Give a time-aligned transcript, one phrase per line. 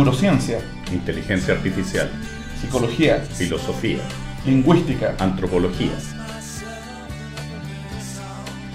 [0.00, 0.60] neurociencia,
[0.92, 2.10] inteligencia artificial,
[2.58, 3.98] psicología, filosofía,
[4.46, 5.92] lingüística, antropología.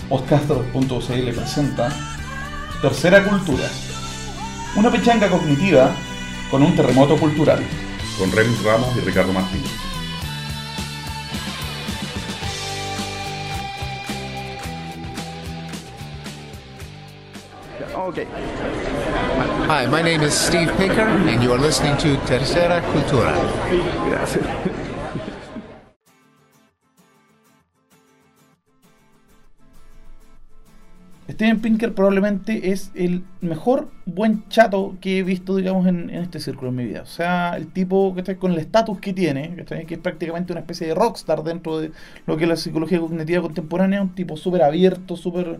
[0.08, 1.91] Podcaster.cl presenta
[2.80, 3.68] Tercera Cultura,
[4.76, 5.96] una pechanga cognitiva
[6.52, 7.63] con un terremoto cultural.
[8.20, 9.71] Con Remis Ramos y Ricardo Martínez.
[18.07, 18.27] Okay.
[19.75, 23.35] Hi, my name is Steve Pinker, and you are listening to Tercera Cultura.
[24.09, 24.45] Gracias.
[31.29, 36.39] Steven Pinker probablemente es el mejor buen chato que he visto, digamos, en, en este
[36.39, 37.01] círculo en mi vida.
[37.01, 39.85] O sea, el tipo que está con el estatus que tiene, ¿cachai?
[39.85, 41.91] que es prácticamente una especie de rockstar dentro de
[42.26, 45.60] lo que es la psicología cognitiva contemporánea, un tipo súper abierto, súper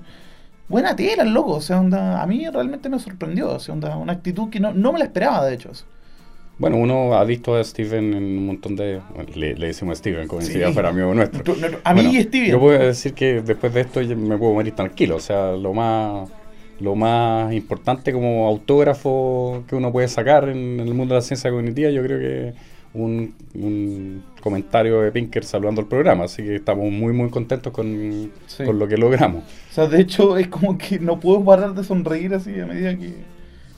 [0.68, 1.54] buena tela, el loco.
[1.54, 3.52] O sea, onda, a mí realmente me sorprendió.
[3.52, 5.72] O sea, onda, una actitud que no, no me la esperaba, de hecho.
[6.58, 9.02] Bueno, uno ha visto a Steven en un montón de...
[9.14, 10.54] bueno, le, le decimos a Steven como Sí.
[10.54, 11.44] si fuera amigo nuestro.
[11.44, 12.52] Tú- no, no, a mí Bueno, y Steven.
[12.52, 15.18] Yo puedo decir que después de esto me puedo morir tranquilo.
[15.18, 16.30] O sea, lo más,
[16.80, 21.26] lo más importante como autógrafo que uno puede sacar en, en el mundo de la
[21.26, 22.54] ciencia cognitiva, yo creo que
[22.96, 26.24] un, un comentario de Pinker saludando el programa.
[26.26, 28.64] Así que estamos muy, muy contentos con, Sí.
[28.64, 29.44] con lo que logramos.
[29.44, 32.96] O sea, de hecho, es como que no puedo parar de sonreír así a medida
[32.98, 33.14] que.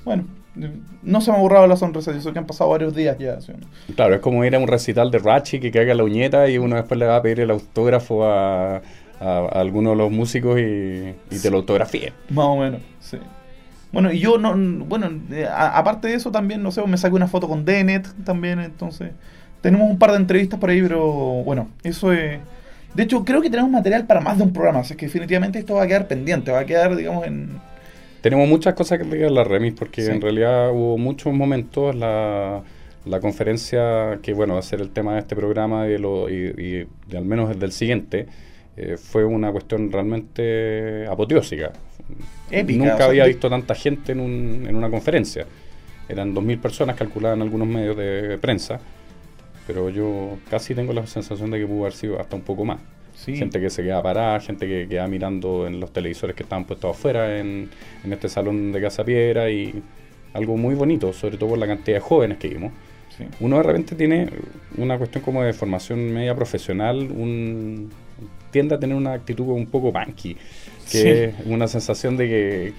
[0.06, 0.24] Bueno,
[1.04, 3.40] no se me ha borrado la sonrisa, y eso que han pasado varios días ya.
[3.42, 3.52] ¿sí?
[3.96, 6.76] Claro, es como ir a un recital de Rachi que caiga la uñeta y uno
[6.78, 8.82] después le va a pedir el autógrafo a, a-
[9.20, 12.14] a alguno de los músicos y, y te lo autografíe.
[12.30, 13.18] Más o menos, sí.
[13.92, 14.54] Bueno, y yo, no,
[14.86, 18.08] bueno, eh, a- aparte de eso también, no sé, me saqué una foto con Dennett
[18.26, 19.12] también, entonces.
[19.62, 21.04] Tenemos un par de entrevistas por ahí, pero
[21.44, 22.40] bueno, eso es.
[22.94, 25.76] De hecho, creo que tenemos material para más de un programa, así que definitivamente esto
[25.76, 27.50] va a quedar pendiente, va a quedar, digamos, en.
[28.22, 30.12] Tenemos muchas cosas que leer la remis porque Sí.
[30.12, 32.62] en realidad hubo muchos momentos la,
[33.06, 36.48] la conferencia que bueno va a ser el tema de este programa y, lo, y,
[36.58, 38.26] y- y al menos el del siguiente
[38.76, 41.72] eh, fue una cuestión realmente apoteósica.
[42.50, 45.46] Épica, Nunca o sea, había visto tanta gente en, un- en una conferencia.
[46.08, 48.80] Eran 2.000 personas calculadas en algunos medios de prensa,
[49.66, 52.80] pero yo casi tengo la sensación de que pudo haber sido hasta un poco más.
[53.16, 53.36] Sí.
[53.36, 56.96] Gente que se queda parada, gente que queda mirando en los televisores que estaban puestos
[56.96, 57.70] afuera en,
[58.04, 59.84] en este salón de Casa Piedra y
[60.34, 62.74] algo muy bonito, sobre todo por la cantidad de jóvenes que vimos.
[63.18, 63.26] sí.
[63.40, 64.30] Uno de repente tiene
[64.78, 67.92] una cuestión como de formación media profesional, un,
[68.52, 70.38] tiende a tener una actitud un poco punky,
[70.92, 71.08] que Sí.
[71.10, 72.74] es una sensación de que,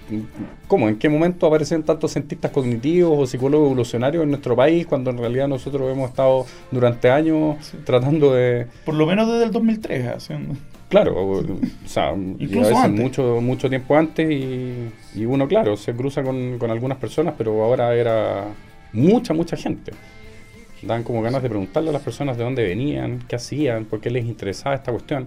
[0.67, 0.89] ¿cómo?
[0.89, 5.19] ¿En qué momento aparecen tantos cientistas cognitivos o psicólogos evolucionarios en nuestro país cuando en
[5.19, 7.77] realidad nosotros hemos estado durante años Sí.
[7.85, 10.55] tratando de, Por lo menos desde el 2003, haciendo.
[10.89, 13.01] Claro, o, o sea, a Incluso veces antes.
[13.03, 17.63] mucho mucho tiempo antes y, y uno, claro, se cruza con, con algunas personas, pero
[17.63, 18.45] ahora era
[18.95, 19.93] mucha, mucha gente.
[20.81, 24.11] Dan como ganas de preguntarle a las personas de dónde venían, qué hacían, por qué
[24.11, 25.27] les interesaba esta cuestión.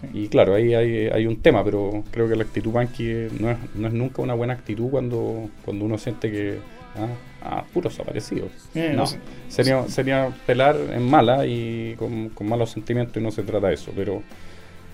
[0.00, 0.06] Sí.
[0.12, 3.58] Y claro, ahí hay, hay un tema, pero creo que la actitud punky no es,
[3.74, 6.58] no es nunca una buena actitud cuando, cuando uno siente que,
[6.96, 7.08] ah,
[7.42, 8.50] ah puros desaparecidos.
[8.74, 9.18] Eh, No, no sé.
[9.48, 13.74] sería, sería pelar en mala y con, con malos sentimientos y no se trata de
[13.74, 14.22] eso, pero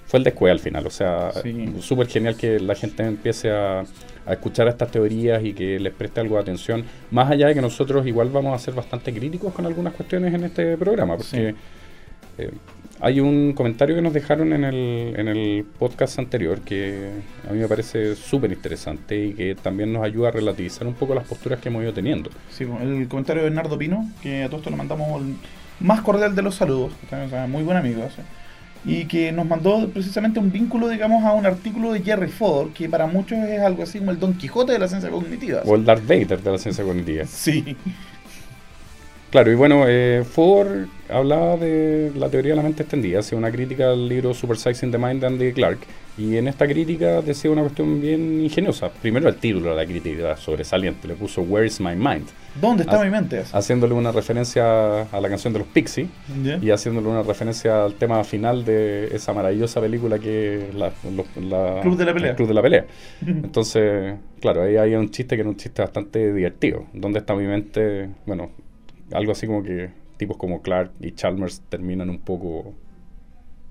[0.06, 1.74] fue el descueve al final, o sea, Sí.
[1.80, 3.80] súper genial que la gente empiece a,
[4.26, 7.62] a escuchar estas teorías y que les preste algo de atención, más allá de que
[7.62, 11.54] nosotros igual vamos a ser bastante críticos con algunas cuestiones en este programa, porque
[12.38, 12.50] eh,
[13.00, 17.10] hay un comentario que nos dejaron en el, en el podcast anterior que
[17.48, 21.15] a mí me parece súper interesante y que también nos ayuda a relativizar un poco
[21.15, 22.31] las posturas que hemos ido teniendo.
[22.50, 25.34] Sí, bueno, el comentario de Bernardo Pino, que a todo esto le mandamos el
[25.81, 28.22] más cordial de los saludos, o sea, muy buen amigo, ¿sí?
[28.84, 32.88] y que nos mandó precisamente un vínculo, digamos, a un artículo de Jerry Ford, que
[32.88, 35.62] para muchos es algo así como el Don Quijote de la ciencia cognitiva.
[35.62, 35.69] ¿sí?
[35.69, 37.25] O el Darth Vader de la ciencia cognitiva.
[37.26, 37.76] Sí,
[39.32, 43.50] Claro, y bueno, eh, Ford hablaba de la teoría de la mente extendida, hacía una
[43.50, 45.79] crítica al libro Super Size in the Mind de Andy Clark,
[46.19, 48.90] y en esta crítica decía una cuestión bien ingeniosa.
[48.90, 52.26] Primero el título de la crítica sobresaliente, le puso Where is my mind,
[52.61, 53.43] ¿dónde está mi mente?
[53.55, 56.08] haciéndole una referencia a la canción de los Pixies
[56.61, 60.93] y haciéndole una referencia al tema final de esa maravillosa película que la,
[61.40, 62.31] la- Club de la Pelea.
[62.32, 62.87] el Club de la Pelea.
[63.26, 66.85] Entonces, claro, ahí hay un chiste que era un chiste bastante divertido.
[66.93, 68.11] ¿Dónde está mi mente?
[68.26, 68.50] Bueno,
[69.14, 72.75] algo así como que tipos como Clark y Chalmers terminan un poco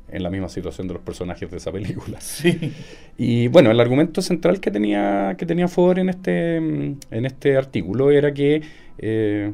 [0.10, 2.18] en la misma situación de los personajes de esa película.
[2.22, 2.74] Sí,
[3.18, 8.12] Y bueno, el argumento central que tenía, que tenía Ford en este, en este artículo
[8.12, 8.62] era que
[8.98, 9.54] eh,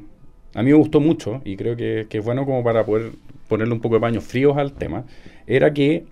[0.56, 3.12] a mí me gustó mucho y creo que, que es bueno como para poder
[3.48, 5.06] ponerle un poco de paños fríos al tema,
[5.46, 6.06] era que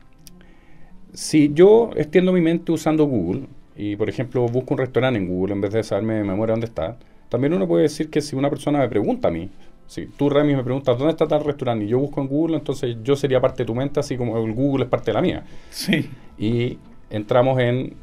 [1.13, 5.53] si yo extiendo mi mente usando Google y por ejemplo busco un restaurante en Google
[5.53, 6.97] en vez de saberme de memoria dónde está,
[7.29, 9.49] también uno puede decir que si una persona me pregunta a mí,
[9.87, 12.97] si tú Remy me preguntas dónde está tal restaurante y yo busco en Google, entonces
[13.03, 15.43] yo sería parte de tu mente, así como el Google es parte de la mía.
[15.69, 16.09] Sí.
[16.37, 16.77] Y
[17.09, 17.93] entramos en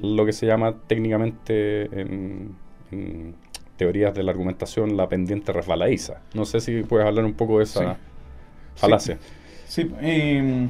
[0.00, 2.54] lo que se llama técnicamente en,
[2.90, 3.34] en
[3.76, 6.20] teorías de la argumentación la pendiente resbaladiza.
[6.34, 8.00] No sé si puedes hablar un poco de esa Sí.
[8.76, 9.18] falacia.
[9.66, 10.68] Sí, eh,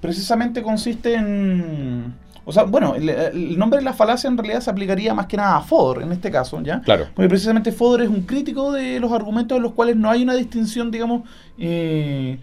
[0.00, 2.14] precisamente consiste en...
[2.48, 5.36] O sea, bueno, el, el nombre de la falacia en realidad se aplicaría más que
[5.36, 6.80] nada a Fodor en este caso, ¿ya?
[6.80, 7.06] Claro.
[7.12, 10.34] Porque precisamente Fodor es un crítico de los argumentos en los cuales no hay una
[10.34, 11.22] distinción, digamos,
[11.58, 12.38] eh,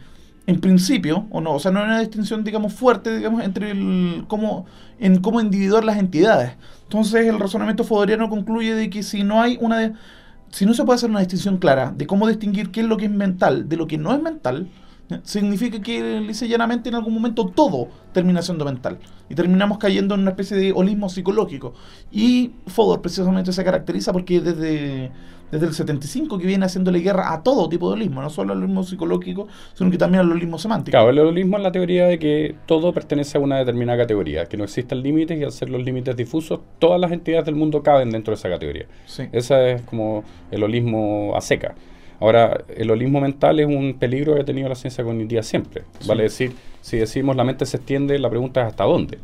[0.45, 4.25] en principio, o no, o sea, no hay una distinción, digamos, fuerte, digamos, entre el
[4.27, 4.65] cómo,
[4.99, 6.51] en cómo individuar las entidades.
[6.83, 9.93] Entonces, el razonamiento fodoriano concluye de que si no hay una, de-
[10.51, 13.05] si no se puede hacer una distinción clara de cómo distinguir qué es lo que
[13.05, 14.67] es mental de lo que no es mental.
[15.23, 18.99] Significa que, lisa llanamente, en algún momento todo termina siendo mental.
[19.29, 21.73] Y terminamos cayendo en una especie de holismo psicológico.
[22.11, 25.11] Y Fodor precisamente se caracteriza porque desde,
[25.51, 28.59] desde el 75 que viene haciéndole guerra a todo tipo de holismo, no solo al
[28.59, 30.91] holismo psicológico, sino que también al holismo semántico.
[30.91, 34.57] Claro, el holismo es la teoría de que todo pertenece a una determinada categoría, que
[34.57, 38.09] no existen límites y al ser los límites difusos, todas las entidades del mundo caben
[38.09, 38.87] dentro de esa categoría.
[39.05, 39.23] Sí.
[39.31, 41.75] Ese es como el holismo a seca.
[42.23, 45.83] Ahora, el holismo mental es un peligro que ha tenido la ciencia cognitiva siempre.
[45.99, 46.07] Sí.
[46.07, 49.17] Vale decir, si decimos la mente se extiende, la pregunta es hasta dónde.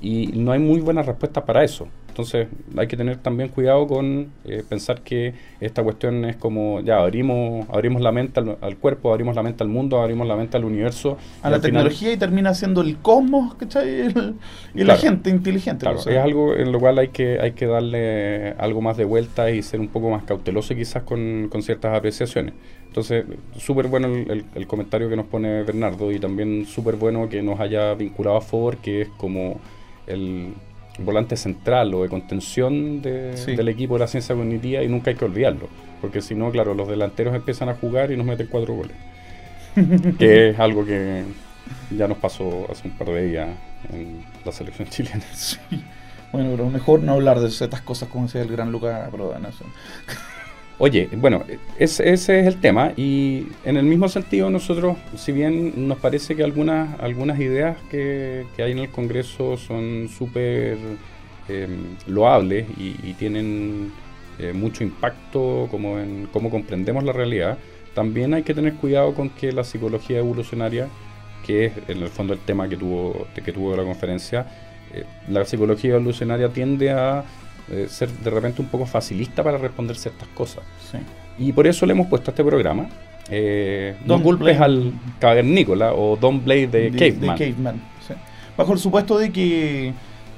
[0.00, 1.86] Y no hay muy buenas respuestas para eso.
[2.16, 2.48] Entonces,
[2.78, 7.66] hay que tener también cuidado con eh, pensar que esta cuestión es como, ya, abrimos,
[7.68, 10.64] abrimos la mente al, al cuerpo, abrimos la mente al mundo, abrimos la mente al
[10.64, 11.18] universo.
[11.42, 14.00] a la al final- tecnología y termina siendo el cosmos, ¿cachai?
[14.00, 14.34] El,
[14.74, 15.00] y la Claro.
[15.02, 15.80] gente inteligente.
[15.84, 16.14] Claro, sea.
[16.20, 19.60] es algo en lo cual hay que, hay que darle algo más de vuelta y
[19.62, 22.54] ser un poco más cauteloso quizás con, con ciertas apreciaciones.
[22.86, 23.26] Entonces,
[23.58, 27.42] súper bueno el, el- el comentario que nos pone Bernardo y también súper bueno que
[27.42, 29.60] nos haya vinculado a Ford, que es como
[30.06, 30.54] el
[30.98, 33.54] volante central o de contención de- Sí.
[33.56, 35.68] del equipo de la ciencia cognitiva y nunca hay que olvidarlo.
[36.00, 38.96] Porque si no, claro, los delanteros empiezan a jugar y nos meten cuatro goles.
[40.18, 41.22] que es algo que
[41.96, 43.48] ya nos pasó hace un par de días
[43.92, 45.22] en la selección chilena.
[45.34, 45.58] Sí.
[46.32, 49.46] Bueno, pero mejor no hablar de ciertas cosas como decía el gran Lucas Prodan.
[50.78, 51.42] Oye, bueno,
[51.78, 56.36] es- ese es el tema y en el mismo sentido nosotros, si bien nos parece
[56.36, 60.76] que algunas, algunas ideas que, que hay en el Congreso son súper
[61.48, 61.68] eh,
[62.06, 63.90] loables y, y tienen
[64.38, 67.56] eh, mucho impacto como en cómo comprendemos la realidad,
[67.94, 70.88] también hay que tener cuidado con que la psicología evolucionaria,
[71.46, 74.46] que es en el fondo el tema que tuvo, que tuvo la conferencia,
[74.92, 77.24] eh, la psicología evolucionaria tiende a
[77.70, 80.62] eh, ser de repente un poco facilista para responder ciertas cosas.
[80.90, 80.98] Sí.
[81.38, 82.86] Y por eso le hemos puesto a este programa
[83.28, 87.36] eh, culpes blame- al cavernícola o Don't Blame de, de, Caveman.
[87.38, 87.74] de Caveman,
[88.06, 88.14] sí.
[88.56, 89.92] Bajo el supuesto de que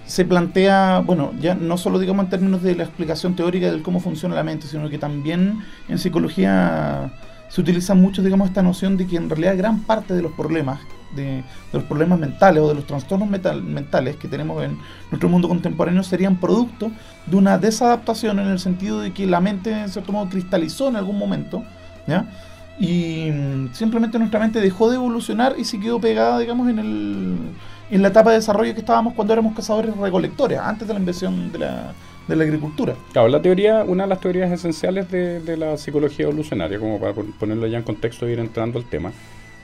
[0.06, 4.00] se plantea, bueno, ya no solo digamos en términos de la explicación teórica de cómo
[4.00, 5.58] funciona la mente, sino que también
[5.88, 7.12] en psicología
[7.50, 10.80] se utiliza mucho, digamos, esta noción de que en realidad gran parte de los problemas,
[11.14, 14.78] de, de los problemas mentales o de los trastornos mentales que tenemos en
[15.10, 16.90] nuestro mundo contemporáneo serían producto
[17.26, 20.96] de una desadaptación en el sentido de que la mente en cierto modo cristalizó en
[20.96, 21.62] algún momento,
[22.06, 22.26] ¿ya?
[22.80, 27.36] Y mm, simplemente nuestra mente dejó de evolucionar y se quedó pegada, digamos, en, el,
[27.90, 31.50] en la etapa de desarrollo que estábamos cuando éramos cazadores recolectores, antes de la invención
[31.50, 31.92] de la,
[32.28, 32.94] de la agricultura.
[33.12, 37.14] Claro, la teoría, una de las teorías esenciales de, de la psicología evolucionaria, como para
[37.14, 39.10] pon- ponerlo ya en contexto e ir entrando al tema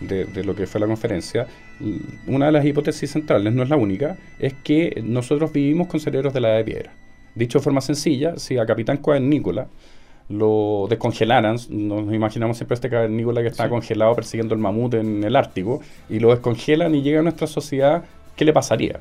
[0.00, 1.46] de, de lo que fue la conferencia,
[2.26, 6.32] una de las hipótesis centrales, no es la única, es que nosotros vivimos con cerebros
[6.34, 6.92] de la edad de piedra.
[7.34, 9.66] Dicho de forma sencilla, si a Capitán Coavernícola
[10.28, 13.70] lo descongelaran, nos imaginamos siempre este cavernícola que está Sí.
[13.70, 18.04] congelado persiguiendo el mamut en el Ártico, y lo descongelan y llega a nuestra sociedad,
[18.36, 19.00] ¿qué le pasaría?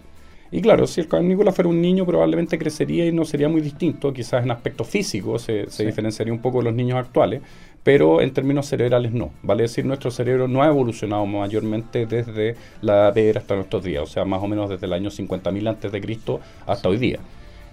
[0.55, 4.13] Y claro, si el cavernícola fuera un niño, probablemente crecería y no sería muy distinto.
[4.13, 5.86] Quizás en aspecto físico se, se Sí.
[5.86, 7.41] diferenciaría un poco de los niños actuales,
[7.81, 9.31] pero en términos cerebrales no.
[9.41, 13.83] Vale decir, nuestro cerebro no ha evolucionado mayormente desde la edad de piedra hasta nuestros
[13.83, 16.98] días, o sea, más o menos desde el año 50.000 antes de Cristo hasta hoy
[16.98, 17.17] día.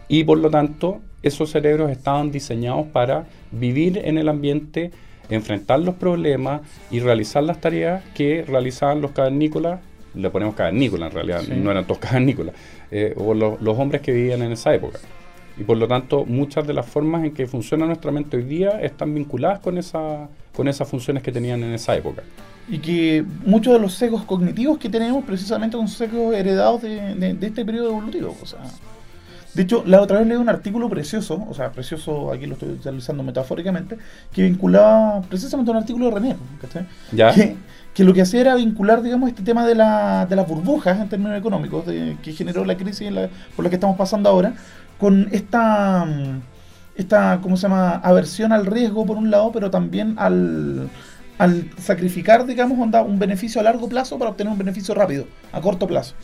[0.08, 4.90] Y por lo tanto, esos cerebros estaban diseñados para vivir en el ambiente,
[5.28, 9.80] enfrentar los problemas y realizar las tareas que realizaban los cavernícolas.
[10.14, 11.52] Le ponemos cavernícola en realidad, Sí.
[11.56, 12.54] no eran todos cavernícolas,
[12.90, 14.98] eh, o los, los hombres que vivían en esa época.
[15.58, 18.80] Y por lo tanto, muchas de las formas en que funciona nuestra mente hoy día
[18.80, 22.22] están vinculadas con, esa, con esas funciones que tenían en esa época.
[22.68, 27.34] Y que muchos de los sesgos cognitivos que tenemos precisamente son sesgos heredados de, de-
[27.34, 28.34] de este periodo evolutivo.
[28.40, 28.60] O sea,
[29.52, 32.68] de hecho, la otra vez leí un artículo precioso, o sea, precioso, aquí lo estoy
[32.70, 33.98] utilizando metafóricamente,
[34.32, 36.86] que vinculaba precisamente un artículo de René, ¿cachai?
[37.10, 37.34] ¿Ya?
[37.34, 37.56] Que,
[37.94, 41.08] que lo que hacía era vincular, digamos, este tema de, la, de las burbujas en
[41.08, 43.10] términos económicos de- que generó la crisis
[43.56, 44.54] por la que estamos pasando ahora,
[44.98, 46.06] con esta,
[46.94, 50.88] esta, ¿cómo se llama?, aversión al riesgo por un lado, pero también al,
[51.38, 55.86] al sacrificar, digamos, un beneficio a largo plazo para obtener un beneficio rápido, a corto
[55.86, 56.14] plazo.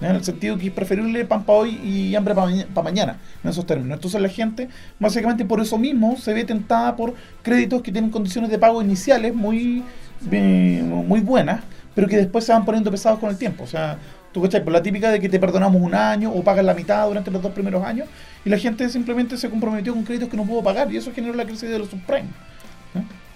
[0.00, 3.64] En el sentido que es preferible pan para hoy y hambre para mañana, en esos
[3.64, 3.98] términos.
[3.98, 8.50] Entonces la gente, básicamente por eso mismo, se ve tentada por créditos que tienen condiciones
[8.50, 9.84] de pago iniciales muy,
[10.30, 11.62] eh, muy buenas,
[11.94, 13.64] pero que después se van poniendo pesados con el tiempo.
[13.64, 13.98] O sea,
[14.32, 17.06] tú cachai, por la típica de que te perdonamos un año o pagas la mitad
[17.06, 18.08] durante los dos primeros años,
[18.44, 21.34] y la gente simplemente se comprometió con créditos que no pudo pagar, y eso generó
[21.34, 22.28] la crisis de los subprime.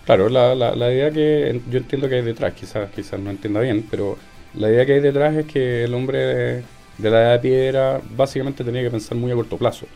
[0.04, 3.60] Claro, la, la, la idea que yo entiendo que hay detrás, quizás, quizás no entienda
[3.60, 4.16] bien, pero
[4.54, 8.64] la idea que hay detrás es que el hombre de, la edad de piedra básicamente
[8.64, 9.86] tenía que pensar muy a corto plazo.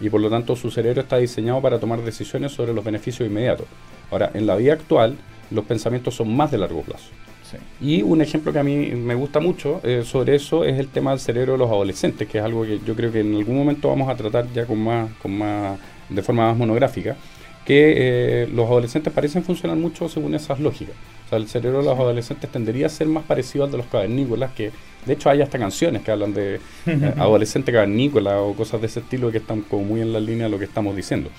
[0.00, 3.66] Y por lo tanto su cerebro está diseñado para tomar decisiones sobre los beneficios inmediatos.
[4.10, 5.16] Ahora, en la vida actual,
[5.50, 7.10] los pensamientos son más de largo plazo.
[7.80, 11.10] Y un ejemplo que a mí me gusta mucho eh, sobre eso es el tema
[11.10, 13.88] del cerebro de los adolescentes, que es algo que yo creo que en algún momento
[13.88, 15.78] vamos a tratar ya con más, con más,
[16.08, 17.16] de forma más monográfica,
[17.64, 20.94] que eh, los adolescentes parecen funcionar mucho según esas lógicas.
[21.26, 23.86] O sea, el cerebro de los adolescentes tendería a ser más parecido al de los
[23.86, 24.70] cavernícolas, que
[25.04, 29.00] de hecho hay hasta canciones que hablan de eh, adolescente cavernícola o cosas de ese
[29.00, 31.30] estilo que están como muy en la línea de lo que estamos diciendo.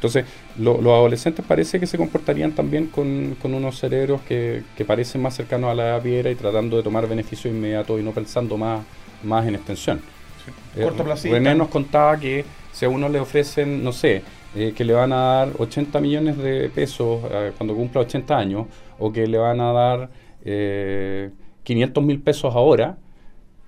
[0.00, 0.24] Entonces,
[0.56, 5.74] los adolescentes parece que se comportarían también con, unos cerebros que, parecen más cercanos a
[5.74, 8.82] la piedra y tratando de tomar beneficio inmediato y no pensando más,
[9.22, 10.00] más en extensión.
[10.42, 10.80] Sí.
[10.80, 10.90] Eh,
[11.30, 14.22] René nos contaba que si a uno le ofrecen, no sé,
[14.54, 18.66] eh, que le van a dar 80 millones de pesos eh, cuando cumpla 80 años
[18.98, 20.10] o que le van a dar
[20.44, 21.30] eh,
[21.62, 22.96] 500 mil pesos ahora,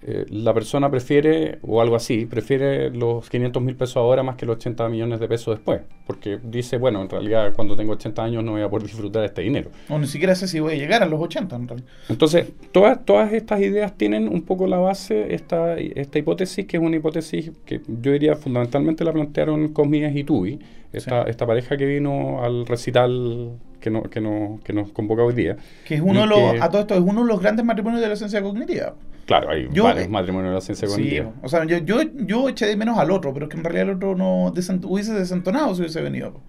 [0.05, 4.47] eh, la persona prefiere, o algo así, prefiere los 500 mil pesos ahora más que
[4.47, 5.81] los 80 millones de pesos después.
[6.07, 9.29] Porque dice, bueno, en realidad cuando tengo 80 años no voy a poder disfrutar de
[9.29, 9.71] este dinero.
[9.89, 11.89] O ni siquiera sé si voy a llegar a los 80 en realidad.
[12.09, 16.83] Entonces, todas, todas estas ideas tienen un poco la base, esta, esta hipótesis, que es
[16.83, 20.59] una hipótesis que yo diría fundamentalmente la plantearon Cosmías y Tubi,
[20.93, 25.35] esta, esta pareja que vino al recital que, no, que, no, que nos convoca hoy
[25.35, 25.57] día.
[25.85, 28.09] Que es uno de los, a todo esto, es uno de los grandes matrimonios de
[28.09, 28.95] la ciencia cognitiva.
[29.27, 31.33] Claro, hay varios matrimonios de la ciencia cognitiva.
[31.43, 33.89] o sea, yo, yo, yo, eché de menos al otro, pero es que en realidad
[33.89, 36.41] el otro no hubiese desentonado si hubiese venido.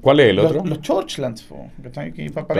[0.00, 0.64] ¿Cuál es el otro?
[0.64, 1.46] Los, Churchlands.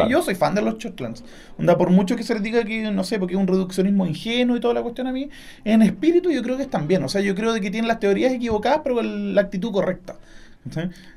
[0.09, 1.25] Yo soy fan de los Churchlands.
[1.59, 4.57] Onda, por mucho que se les diga que, no sé, porque es un reduccionismo ingenuo
[4.57, 5.31] y toda la cuestión a mí,
[5.65, 7.03] en espíritu yo creo que están bien.
[7.03, 10.17] O sea, yo creo de que tienen las teorías equivocadas, pero la actitud correcta.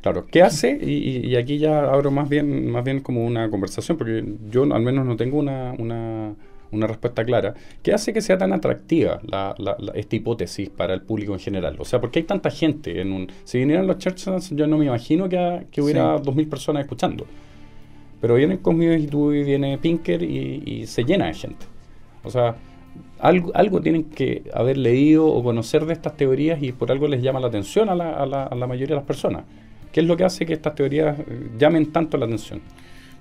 [0.02, 0.78] Claro, ¿qué hace?
[0.82, 5.06] Y, aquí ya abro más bien, más bien como una conversación, porque yo al menos
[5.06, 6.34] no tengo una, una,
[6.74, 7.54] una respuesta clara.
[7.82, 9.56] ¿Qué hace que sea tan atractiva la,
[9.94, 11.76] esta hipótesis para el público en general?
[11.80, 13.28] O sea, ¿por qué hay tanta gente en un...
[13.44, 17.26] Si vinieran los Churchlands, yo no me imagino que, que hubiera dos mil personas escuchando.
[18.22, 21.66] Pero vienen conmigo y tú y viene Pinker y, y se llena de gente.
[22.24, 22.56] O sea,
[23.20, 27.22] algo, algo tienen que haber leído o conocer de estas teorías y por algo les
[27.22, 29.44] llama la atención a la, a la, a la mayoría de las personas.
[29.92, 32.62] ¿Qué es lo que hace que estas teorías eh, llamen tanto la atención?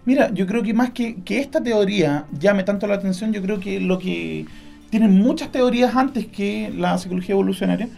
[0.05, 3.61] Mira, yo creo que más que, que esta teoría llame tanto la atención, yo creo
[3.61, 4.47] que lo que
[4.91, 7.89] tienen muchas teorías antes que la psicología evolucionaria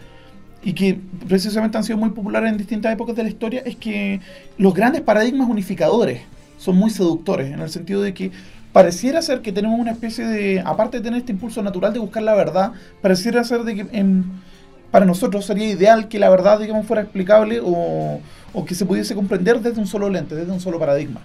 [0.63, 4.19] y que precisamente han sido muy populares en distintas épocas de la historia es que
[4.57, 6.21] los grandes paradigmas unificadores
[6.57, 8.31] son muy seductores en el sentido de que
[8.71, 12.23] pareciera ser que tenemos una especie de, aparte de tener este impulso natural de buscar
[12.23, 13.85] la verdad, pareciera ser de que
[14.91, 18.19] para nosotros sería ideal que la verdad, digamos, fuera explicable o,
[18.65, 21.21] que se pudiese comprender desde un solo lente, desde un solo paradigma.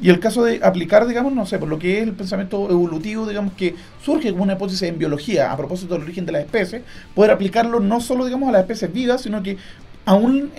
[0.00, 3.26] Y el caso de aplicar, digamos, no sé, por lo que es el pensamiento evolutivo,
[3.26, 6.82] digamos, que surge como una hipótesis en biología a propósito del origen de las especies,
[7.14, 9.56] poder aplicarlo no solo, digamos, a las especies vivas, sino que
[10.04, 10.50] aún,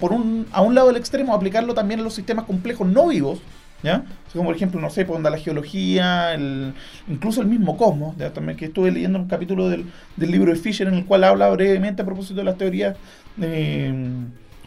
[0.00, 3.40] por un, a un lado del extremo, aplicarlo también a los sistemas complejos no vivos,
[3.80, 4.04] ¿Ya?
[4.32, 6.74] Como por ejemplo, no sé, por pues, la geología, el,
[7.06, 8.32] incluso el mismo cosmos, ¿ya?
[8.32, 9.84] También que estuve leyendo un capítulo del,
[10.16, 12.96] del, libro de Fisher en el cual habla brevemente a propósito de las teorías
[13.40, 13.94] eh,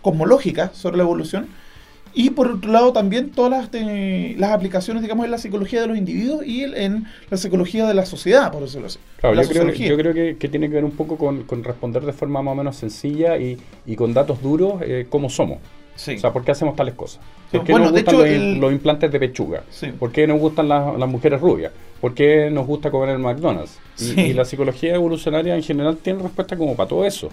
[0.02, 1.48] cosmológicas sobre la evolución.
[2.14, 3.84] Y por otro lado también todas las,
[4.38, 8.06] las aplicaciones, digamos, en la psicología de los individuos y en la psicología de la
[8.06, 9.00] sociedad, por decirlo así.
[9.20, 12.04] Claro, yo creo, yo creo, que, que, tiene que ver un poco con, con, responder
[12.04, 15.60] de forma más o menos sencilla y, y con datos duros eh, cómo somos.
[16.08, 17.22] O sea, ¿por qué hacemos tales cosas?
[17.52, 19.64] ¿Por qué nos gustan los, implantes de pechuga?
[20.00, 21.72] ¿Por qué nos gustan las, mujeres rubias?
[22.00, 23.78] ¿Por qué nos gusta comer en el McDonald's?
[24.00, 27.30] Y, la psicología evolucionaria en general tiene respuesta como para todo eso.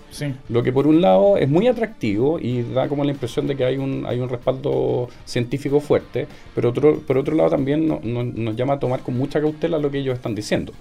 [0.48, 3.64] Lo que por un lado es muy atractivo y da como la impresión de que
[3.64, 8.74] hay un, hay un respaldo científico fuerte, pero otro, por otro lado también nos llama
[8.74, 10.72] a tomar con mucha cautela lo que ellos están diciendo.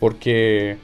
[0.00, 0.78] Porque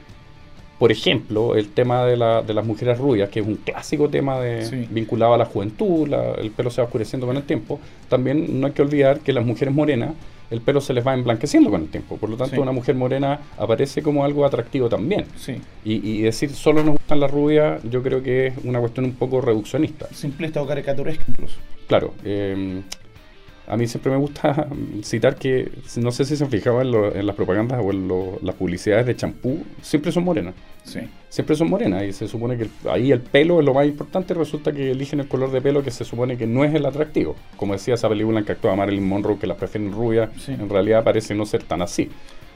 [0.79, 4.39] por ejemplo, el tema de, la, de las mujeres rubias, que es un clásico tema
[4.39, 7.79] de, vinculado a la juventud, el pelo se va oscureciendo con el tiempo.
[8.09, 10.11] También no hay que olvidar que las mujeres morenas
[10.49, 12.15] el pelo se les va emblanqueciendo con el tiempo.
[12.15, 12.61] Por lo tanto, Sí.
[12.61, 15.25] una mujer morena aparece como algo atractivo también.
[15.35, 15.55] Sí.
[15.83, 19.11] Y, y decir solo nos gustan las rubias, yo creo que es una cuestión un
[19.13, 20.07] poco reduccionista.
[20.13, 21.57] Simplista o caricaturesca incluso.
[21.87, 22.81] Claro, eh,
[23.67, 24.67] a mí siempre me gusta
[25.03, 28.07] citar que, no sé si se han fijado en, lo- en las propagandas o en
[28.07, 30.53] lo- las publicidades de champú, siempre son morenas.
[30.83, 31.01] Sí.
[31.29, 34.33] Siempre son morenas y se supone que el- ahí el pelo es lo más importante.
[34.33, 37.35] Resulta que eligen el color de pelo que se supone que no es el atractivo.
[37.57, 40.53] Como decía esa película en que actúa Marilyn Monroe, que las prefieren rubias, Sí.
[40.53, 42.09] en realidad parece no ser tan así.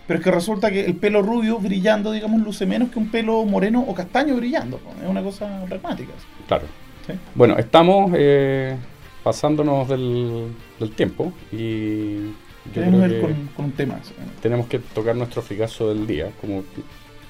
[0.07, 3.43] Pero es que resulta que el pelo rubio brillando, digamos, luce menos que un pelo
[3.45, 4.79] moreno o castaño brillando.
[5.01, 6.11] Es una cosa pragmática.
[6.47, 6.63] Claro.
[7.05, 7.13] ¿sí?
[7.35, 8.75] Bueno, estamos eh,
[9.23, 10.47] pasándonos del,
[10.79, 12.33] del tiempo y ir
[12.73, 12.81] que
[13.21, 13.99] con, con un tema.
[14.03, 14.13] ¿sí?
[14.41, 16.29] tenemos que tocar nuestro frigazo del día.
[16.41, 16.63] Como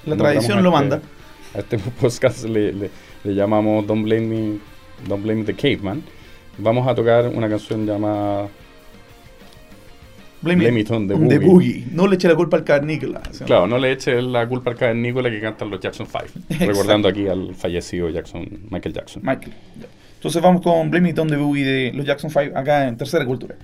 [0.05, 1.01] La tradición lo este- manda.
[1.53, 2.89] A este podcast le, le-
[3.23, 4.57] le llamamos Don't Blame Me,
[5.07, 6.01] Don't Blame the Caveman.
[6.57, 8.47] Vamos a tocar una canción llamada
[10.41, 11.37] Blame, Blame it on the boogie.
[11.39, 11.85] boogie.
[11.91, 13.21] No le eche la culpa al cavernícola.
[13.31, 13.43] ¿sí?
[13.43, 16.25] Claro, no le eche la culpa al cavernícola que cantan los Jackson 5.
[16.49, 16.65] Exacto.
[16.65, 19.21] Recordando aquí al fallecido Jackson, Michael Jackson.
[19.23, 19.53] Michael.
[20.21, 23.55] Entonces vamos con Blame It on de los Jackson 5 acá en Tercera Cultura.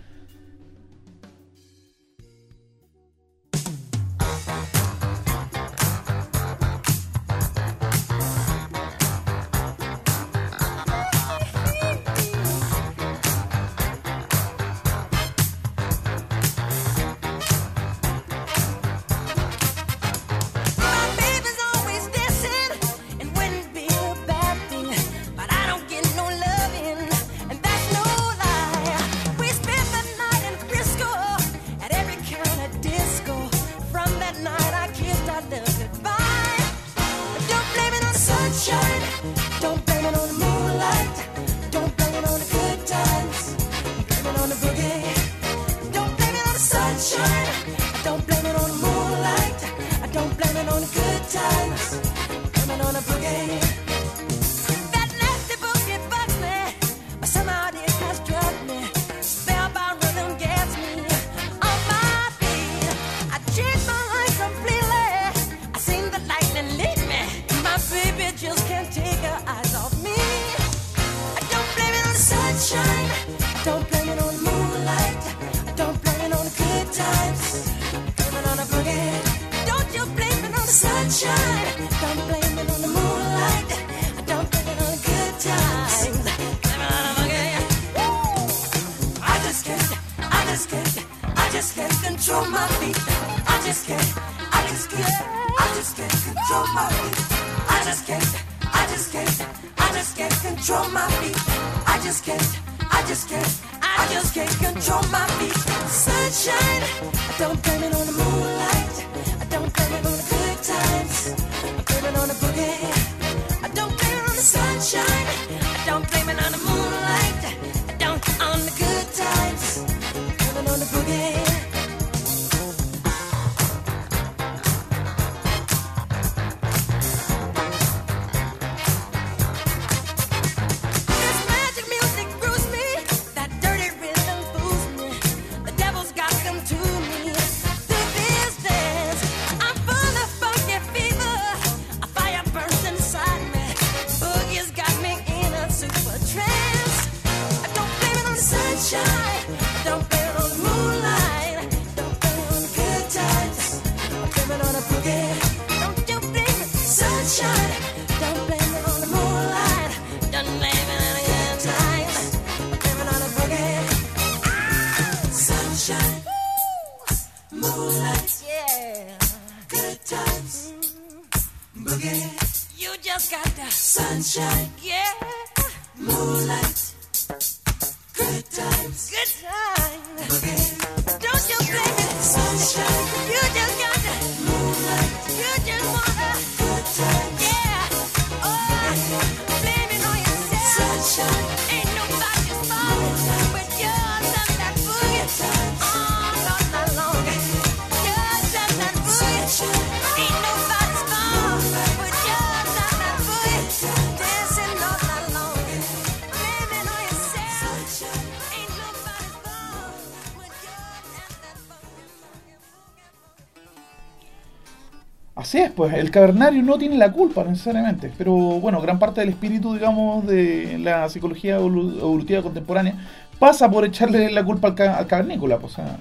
[215.77, 220.25] Pues el cavernario no tiene la culpa necesariamente, pero bueno, gran parte del espíritu, digamos,
[220.27, 222.95] de la psicología evolu- evolutiva contemporánea
[223.39, 225.95] pasa por echarle la culpa al, ca- cavernícola, pues, sea,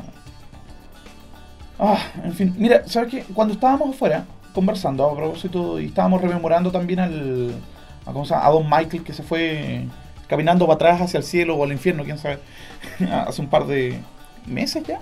[1.78, 3.24] Ah, en fin, mira, ¿sabes qué?
[3.34, 7.52] Cuando estábamos afuera conversando a propósito y estábamos rememorando también al,
[8.06, 9.84] a, a Don Michael que se fue
[10.26, 12.38] caminando para atrás hacia el cielo o al infierno, quién sabe,
[13.26, 13.98] hace un par de
[14.46, 15.00] meses ya.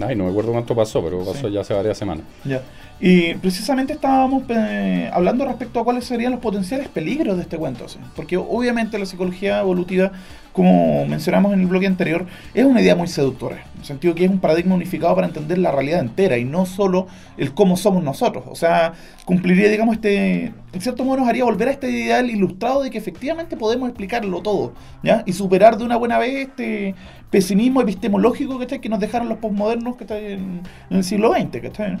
[0.00, 1.52] Ay, no me acuerdo cuánto pasó, pero pasó Sí.
[1.54, 2.24] ya hace varias semanas.
[2.44, 2.62] Ya.
[3.00, 7.88] Y precisamente estábamos eh, hablando respecto a cuáles serían los potenciales peligros de este cuento.
[7.88, 7.98] ¿sí?
[8.14, 10.12] Porque obviamente la psicología evolutiva,
[10.52, 13.56] como mencionamos en el bloque anterior, es una idea muy seductora.
[13.74, 16.66] En el sentido que es un paradigma unificado para entender la realidad entera y no
[16.66, 18.44] solo el cómo somos nosotros.
[18.48, 20.52] O sea, cumpliría, digamos, este.
[20.72, 24.40] En cierto modo nos haría volver a este ideal ilustrado de que efectivamente podemos explicarlo
[24.42, 24.72] todo.
[25.02, 25.22] ¿ya?
[25.26, 26.94] Y superar de una buena vez este
[27.30, 28.80] pesimismo epistemológico ¿cachai?
[28.80, 31.60] que nos dejaron los postmodernos que en, en el siglo XX.
[31.60, 31.96] ¿cachai?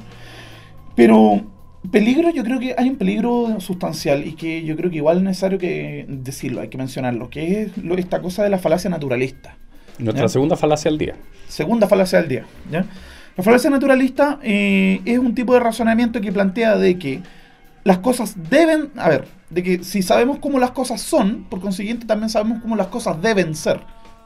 [0.94, 1.44] Pero
[1.90, 5.22] peligro, yo creo que hay un peligro sustancial y que yo creo que igual es
[5.22, 9.56] necesario que decirlo, hay que mencionarlo, que es lo- esta cosa de la falacia naturalista.
[9.98, 10.28] Nuestra Ya.
[10.28, 11.14] segunda falacia al día.
[11.48, 12.44] Segunda falacia del día.
[12.70, 12.84] ¿ya?
[13.36, 17.20] La falacia naturalista eh, es un tipo de razonamiento que plantea de que
[17.84, 22.06] las cosas deben, a ver, de que si sabemos cómo las cosas son, por consiguiente
[22.06, 23.80] también sabemos cómo las cosas deben ser.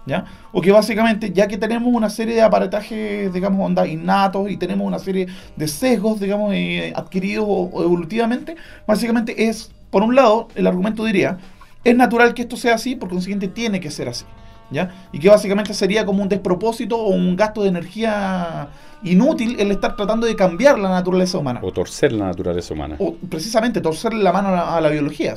[0.07, 0.27] ¿Ya?
[0.53, 4.87] O que básicamente, ya que tenemos una serie de aparatajes, digamos, onda innatos y tenemos
[4.87, 8.55] una serie de sesgos, digamos, eh, adquiridos o, evolutivamente,
[8.87, 11.39] básicamente es, por un lado, el argumento diría,
[11.85, 14.27] es natural que esto sea así, por consiguiente tiene que ser así.
[14.71, 14.91] ¿Ya?
[15.13, 18.69] Y que básicamente sería como un despropósito o un gasto de energía
[19.03, 21.61] inútil el estar tratando de cambiar la naturaleza humana.
[21.63, 22.97] O torcer la naturaleza humana.
[22.99, 25.35] O precisamente torcerle la mano a la, a la biología.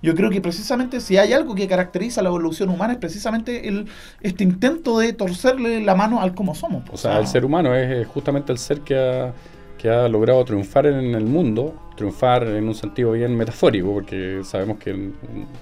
[0.00, 3.86] Yo creo que precisamente si hay algo que caracteriza la evolución humana es precisamente el,
[4.20, 6.84] este intento de torcerle la mano al cómo somos.
[6.92, 9.32] O sea, el ser humano es justamente el ser que ha,
[9.78, 14.78] que ha logrado triunfar en el mundo, triunfar en un sentido bien metafórico, porque sabemos
[14.78, 15.10] que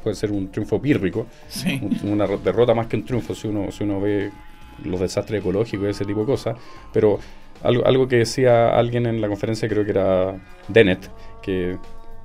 [0.03, 1.81] puede ser un triunfo pírrico, Sí.
[2.05, 4.31] una ro- derrota más que un triunfo si uno, si uno ve
[4.85, 6.57] los desastres ecológicos y ese tipo de cosas.
[6.93, 7.19] Pero
[7.63, 10.35] algo, algo que decía alguien en la conferencia, creo que era
[10.69, 11.11] Dennett,
[11.43, 11.77] que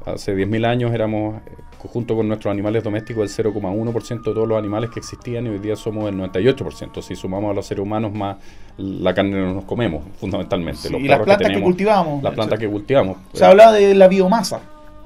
[0.05, 1.41] hace 10.000 años éramos,
[1.87, 5.59] junto con nuestros animales domésticos, el 0,1% de todos los animales que existían y hoy
[5.59, 7.01] día somos el 98%.
[7.01, 8.37] Si sumamos a los seres humanos más
[8.77, 10.81] la carne que nos comemos, fundamentalmente.
[10.87, 12.23] Sí, los y las plantas que, tenemos, cultivamos.
[12.23, 13.17] Las plantas que cultivamos.
[13.33, 14.61] Se hablaba de la biomasa.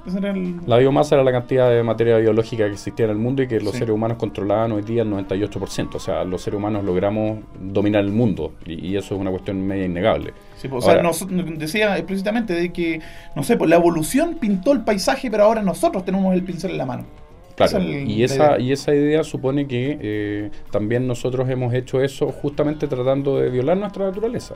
[0.05, 3.47] El- La biomasa era la cantidad de materia biológica que existía en el mundo y
[3.47, 3.79] que los Sí.
[3.79, 5.97] seres humanos controlaban hoy día el 98%.
[5.97, 9.65] O sea, los seres humanos logramos dominar el mundo y, y eso es una cuestión
[9.65, 10.33] media innegable.
[10.57, 11.25] Sí, pues, o sea, Ahora- nos-
[11.59, 13.01] decía explícitamente de que,
[13.35, 16.77] no sé, pues la evolución pintó el paisaje, pero ahora nosotros tenemos el pincel en
[16.77, 17.05] la mano.
[17.55, 21.73] Claro, Esa es el- y, esa, y esa idea supone que eh, también nosotros hemos
[21.73, 24.55] hecho eso justamente tratando de violar nuestra naturaleza.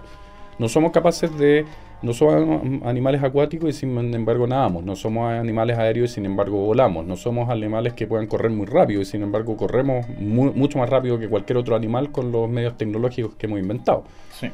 [0.57, 1.63] No somos capaces de,
[2.01, 6.57] no somos animales acuáticos y sin embargo nadamos, no somos animales aéreos y sin embargo
[6.65, 10.77] volamos, no somos animales que puedan correr muy rápido y sin embargo corremos mu- mucho
[10.79, 14.03] más rápido que cualquier otro animal con los medios tecnológicos que hemos inventado.
[14.37, 14.49] Sí.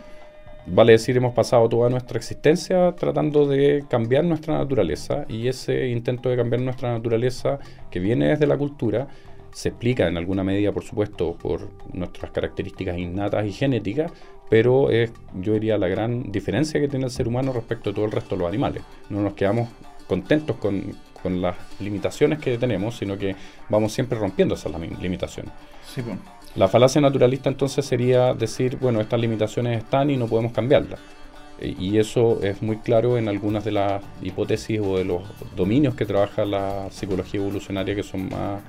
[0.68, 6.30] Vale decir, hemos pasado toda nuestra existencia tratando de cambiar nuestra naturaleza y ese intento
[6.30, 7.60] de cambiar nuestra naturaleza
[7.92, 9.08] que viene desde la cultura
[9.54, 14.12] se explica en alguna medida, por supuesto, por nuestras características innatas y genéticas,
[14.50, 18.06] pero es, yo diría, la gran diferencia que tiene el ser humano respecto a todo
[18.06, 18.84] el resto de los animales.
[19.10, 19.70] No nos quedamos
[20.08, 23.36] contentos con, con las limitaciones que tenemos, sino que
[23.70, 25.54] vamos siempre rompiendo esas limitaciones.
[25.94, 26.18] Sí, pues.
[26.56, 31.00] La falacia naturalista entonces sería decir, bueno, estas limitaciones están y no podemos cambiarlas.
[31.60, 35.22] E- Y eso es muy claro en algunas de las hipótesis o de los
[35.56, 38.62] dominios que trabaja la psicología evolucionaria que son más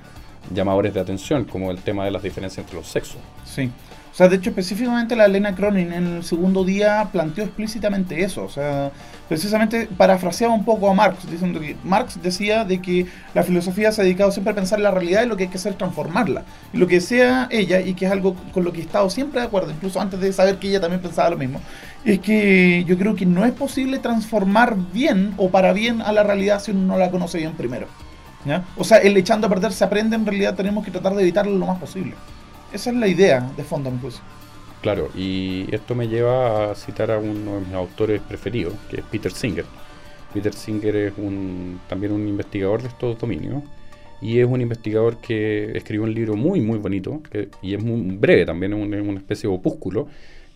[0.53, 3.17] llamadores de atención, como el tema de las diferencias entre los sexos.
[3.45, 3.69] Sí.
[4.17, 8.45] O sea, de hecho, específicamente la Elena Cronin en el segundo día planteó explícitamente eso.
[8.45, 8.89] O sea,
[9.29, 14.01] precisamente parafraseaba un poco a Marx, diciendo que Marx decía de que la filosofía se
[14.01, 16.45] ha dedicado siempre a pensar la realidad y lo que hay que hacer es transformarla.
[16.73, 19.39] Y lo que decía ella, y que es algo con lo que he estado siempre
[19.39, 21.61] de acuerdo, incluso antes de saber que ella también pensaba lo mismo,
[22.03, 26.23] es que yo creo que no es posible transformar bien o para bien a la
[26.23, 27.85] realidad si uno no la conoce bien primero.
[28.45, 28.65] ¿ya?
[28.77, 31.55] O sea, el echando a perder se aprende, en realidad tenemos que tratar de evitarlo
[31.55, 32.15] lo más posible.
[32.73, 34.21] Esa es la idea de fondo, juicio.
[34.81, 39.03] Claro, y esto me lleva a citar a uno de mis autores preferidos, que es
[39.03, 39.65] Peter Singer.
[40.33, 43.63] Peter Singer es un, también un investigador de estos dominios
[44.21, 48.15] y es un investigador que escribió un libro muy, muy bonito que- y es muy
[48.17, 50.07] breve también, es un- una especie de opúsculo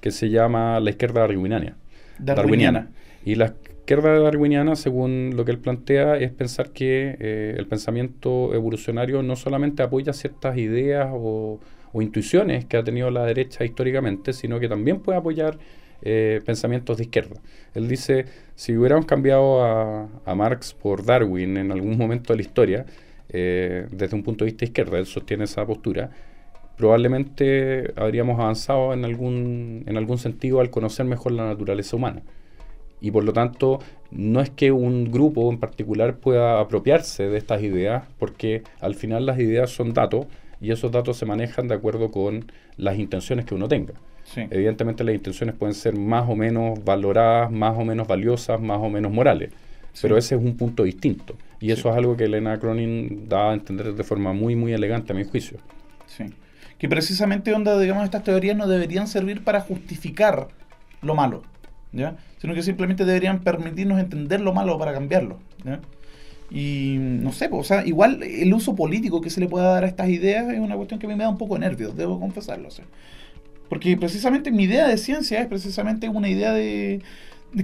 [0.01, 1.75] que se llama La izquierda darwiniana.
[2.19, 2.89] Darwiniana.
[3.25, 8.53] Y la izquierda darwiniana, según lo que él plantea, es pensar que eh, el pensamiento
[8.53, 11.59] evolucionario no solamente apoya ciertas ideas o,
[11.93, 15.57] o intuiciones que ha tenido la derecha históricamente, sino que también puede apoyar
[16.03, 17.39] eh, pensamientos de izquierda.
[17.75, 18.25] Él dice,
[18.55, 22.85] si hubiéramos cambiado a, Marx por Darwin en algún momento de la historia,
[23.29, 26.09] eh, desde un punto de vista izquierda, él sostiene esa postura,
[26.75, 32.23] probablemente habríamos avanzado en algún, en algún sentido al conocer mejor la naturaleza humana.
[32.99, 37.61] Y por lo tanto, no es que un grupo en particular pueda apropiarse de estas
[37.61, 40.25] ideas, porque al final las ideas son datos
[40.61, 42.45] y esos datos se manejan de acuerdo con
[42.77, 43.93] las intenciones que uno tenga.
[44.23, 44.41] Sí.
[44.49, 48.89] Evidentemente las intenciones pueden ser más o menos valoradas, más o menos valiosas, más o
[48.89, 49.51] menos morales,
[50.01, 51.35] pero ese es un punto distinto.
[51.59, 55.13] Y eso es algo que Elena Cronin da a entender de forma muy, muy elegante
[55.13, 55.57] a mi juicio.
[56.05, 56.25] Sí.
[56.77, 60.47] Que precisamente, onda, digamos, estas teorías no deberían servir para justificar
[61.01, 61.43] lo malo,
[61.91, 62.15] ¿ya?
[62.39, 65.79] Sino que simplemente deberían permitirnos entender lo malo para cambiarlo, ¿ya?
[66.51, 69.85] Y no sé, pues, o sea, igual el uso político que se le pueda dar
[69.85, 71.95] a estas ideas es una cuestión que a mí me da un poco de nervios,
[71.95, 72.67] debo confesarlo.
[72.67, 72.85] o sea.
[73.69, 77.01] Porque precisamente mi idea de ciencia es precisamente una idea de,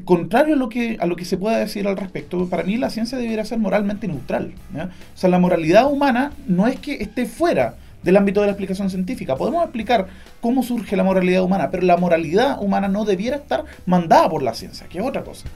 [0.05, 2.47] contrario a lo que a lo que se pueda decir al respecto.
[2.47, 4.53] Para mí la ciencia debería ser moralmente neutral.
[4.73, 4.85] ¿ya?
[4.85, 8.89] O sea, la moralidad humana no es que esté fuera del ámbito de la explicación
[8.89, 9.35] científica.
[9.35, 10.07] Podemos explicar
[10.39, 14.53] cómo surge la moralidad humana, pero la moralidad humana no debiera estar mandada por la
[14.53, 15.49] ciencia, que es otra cosa.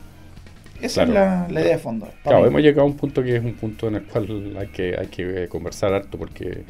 [0.81, 1.11] Esa Claro.
[1.11, 2.07] es la, la idea de fondo.
[2.23, 2.47] Claro, mí.
[2.47, 5.07] hemos llegado a un punto que es un punto en el cual hay que, hay
[5.07, 6.63] que eh, conversar harto porque,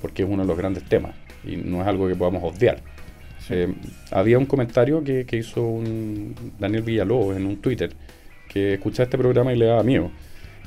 [0.00, 2.78] porque es uno de los grandes temas y no es algo que podamos obviar.
[3.40, 3.54] Sí.
[3.54, 3.74] Eh,
[4.10, 7.92] había un comentario que, que hizo un Daniel Villalobos en un Twitter
[8.48, 10.10] que escuchaba este programa y le daba miedo.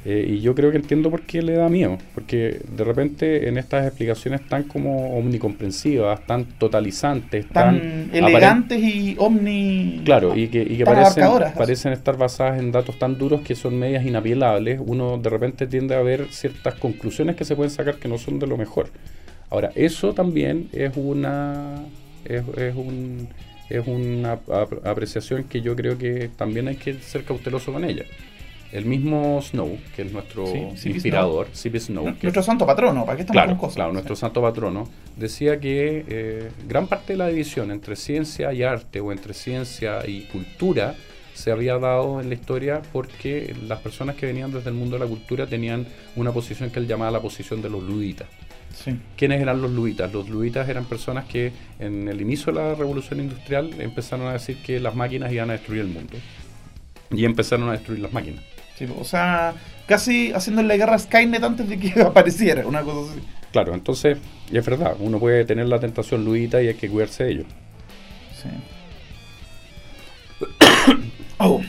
[0.05, 3.57] Eh, y yo creo que entiendo por qué le da miedo, porque de repente en
[3.57, 10.01] estas explicaciones tan como omnicomprensivas, tan totalizantes, tan, elegantes y omni.
[10.05, 11.23] Claro, y que, y que parecen,
[11.57, 15.95] parecen estar basadas en datos tan duros que son medias inapelables, uno de repente tiende
[15.95, 18.89] a ver ciertas conclusiones que se pueden sacar que no son de lo mejor.
[19.49, 21.81] Ahora, eso también es una
[22.23, 23.27] es, es un
[23.69, 28.03] es una ap- apreciación que yo creo que también hay que ser cauteloso con ella.
[28.71, 31.47] El mismo Snow, que es nuestro Sí, inspirador.
[31.53, 33.75] Snow, que Nuestro santo patrono, ¿para qué estamos Claro, con cosas?
[33.75, 38.63] claro, nuestro santo patrono decía que eh, gran parte de la división entre ciencia y
[38.63, 40.95] arte o entre ciencia y cultura
[41.33, 45.03] se había dado en la historia porque las personas que venían desde el mundo de
[45.05, 48.27] la cultura tenían una posición que él llamaba la posición de los luditas.
[48.75, 48.99] Sí.
[49.15, 50.11] ¿Quiénes eran los luditas?
[50.11, 54.57] Los luditas eran personas que en el inicio de la revolución industrial empezaron a decir
[54.61, 56.13] que las máquinas iban a destruir el mundo.
[57.11, 58.43] Y empezaron a destruir las máquinas.
[58.77, 59.53] Sí, o sea,
[59.87, 63.21] casi haciendo la guerra a Skynet antes de que apareciera, una cosa así.
[63.51, 64.17] Claro, entonces,
[64.51, 67.43] y es verdad, uno puede tener la tentación ludita y hay que cuidarse de ello.
[68.41, 68.49] Sí.
[71.39, 71.61] Oh.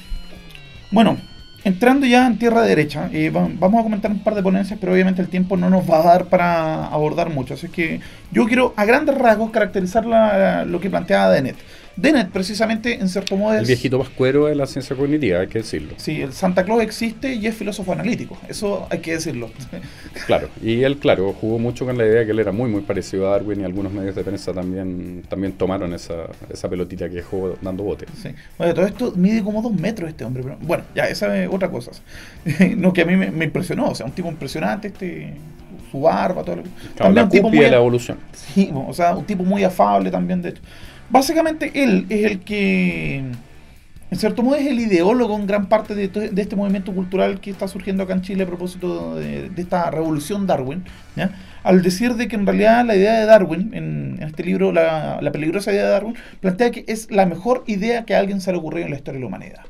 [0.90, 1.18] Bueno,
[1.64, 4.92] entrando ya en tierra derecha, eh, va- vamos a comentar un par de ponencias, pero
[4.94, 7.52] obviamente el tiempo no nos va a dar para abordar mucho.
[7.52, 8.00] Así que
[8.32, 11.56] yo quiero a grandes rasgos caracterizar la- lo que planteaba Dennett.
[11.98, 13.62] Dennett, precisamente, en cierto modo, es.
[13.62, 15.94] El viejito pascuero de la ciencia cognitiva, hay que decirlo.
[15.96, 18.38] Sí, el Santa Claus existe y es filósofo analítico.
[18.48, 19.50] Eso hay que decirlo.
[20.26, 23.28] Claro, y él, claro, jugó mucho con la idea que él era muy, muy parecido
[23.28, 27.56] a Darwin y algunos medios de prensa también, también tomaron esa, esa pelotita que dejó
[27.62, 28.06] dando bote.
[28.20, 28.30] Sí.
[28.58, 30.42] Bueno, todo esto mide como dos metros este hombre.
[30.42, 31.92] Pero, bueno, ya, esa es otra cosa.
[32.76, 33.88] no, que a mí me, me impresionó.
[33.88, 35.34] O sea, un tipo impresionante, este,
[35.90, 36.70] su barba, todo lo que.
[36.96, 38.18] Claro, la un tipo cúspide muy, de la evolución.
[38.32, 40.62] sí, o sea, un tipo muy afable también, de hecho.
[41.10, 43.16] Básicamente, él es el que,
[44.10, 47.66] en cierto modo, es el ideólogo en gran parte de, este movimiento cultural que está
[47.68, 50.84] surgiendo acá en Chile a propósito de, de esta revolución Darwin.
[51.16, 51.30] ¿ya?
[51.62, 55.20] Al decir de que en realidad la idea de Darwin, en, en este libro, la,
[55.20, 58.52] la peligrosa idea de Darwin, plantea que es la mejor idea que a alguien se
[58.52, 59.62] le ocurrió en la historia de la humanidad.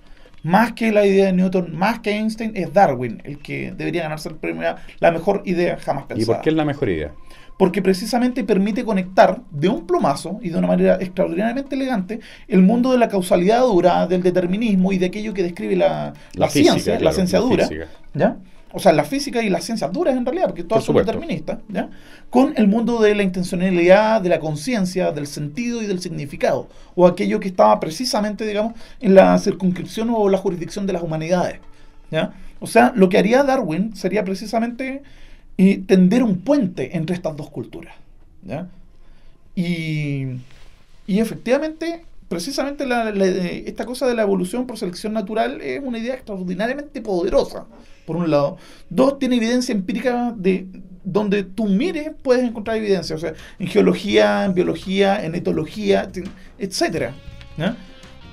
[0.42, 4.28] Más que la idea de Newton, más que Einstein, es Darwin el que debería ganarse
[4.28, 7.12] el premio a la mejor idea jamás pensada ¿Y por qué es la mejor idea?
[7.58, 12.92] Porque precisamente permite conectar de un plumazo y de una manera extraordinariamente elegante el mundo
[12.92, 16.72] de la causalidad dura, del determinismo y de aquello que describe la, la La física,
[16.72, 17.68] ciencia, la ciencia dura.
[18.14, 18.36] ¿ya?
[18.72, 21.58] O sea, la física y las ciencias duras en realidad, porque todas Por son deterministas,
[21.68, 21.88] ¿ya?
[22.28, 27.06] Con el mundo de la intencionalidad, de la conciencia, del sentido y del significado, o
[27.06, 31.60] aquello que estaba precisamente, digamos, en la circunscripción o la jurisdicción de las humanidades,
[32.10, 32.34] ¿ya?
[32.60, 35.02] O sea, lo que haría Darwin sería precisamente
[35.58, 37.94] eh, tender un puente entre estas dos culturas.
[39.54, 40.24] Y,
[41.06, 42.84] y efectivamente, precisamente
[43.66, 47.66] esta cosa de la evolución por selección natural es una idea extraordinariamente poderosa,
[48.06, 48.56] por un lado.
[48.88, 50.66] Dos, tiene evidencia empírica de
[51.04, 56.10] donde tú mires puedes encontrar evidencia, o sea, en geología, en biología, en etología,
[56.58, 57.14] etcétera.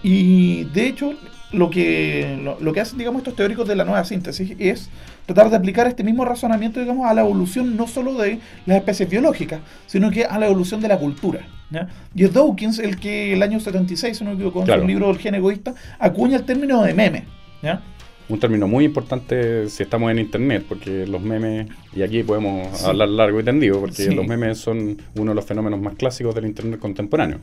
[0.03, 1.13] Y de hecho,
[1.51, 4.89] lo que, lo, lo que hacen, digamos, estos teóricos de la nueva síntesis es
[5.25, 9.09] tratar de aplicar este mismo razonamiento, digamos, a la evolución no solo de las especies
[9.09, 11.41] biológicas, sino que a la evolución de la cultura.
[11.71, 11.87] ¿ya?
[12.13, 14.81] Y es Dawkins el que el año 76, si no me equivoco, en Claro.
[14.81, 17.23] su libro El gen egoísta, acuña el término de meme.
[17.63, 17.81] ¿ya?
[18.27, 22.85] Un término muy importante si estamos en internet, porque los memes, y aquí podemos Sí.
[22.87, 24.13] hablar largo y tendido, porque Sí.
[24.15, 27.37] los memes son uno de los fenómenos más clásicos del internet contemporáneo.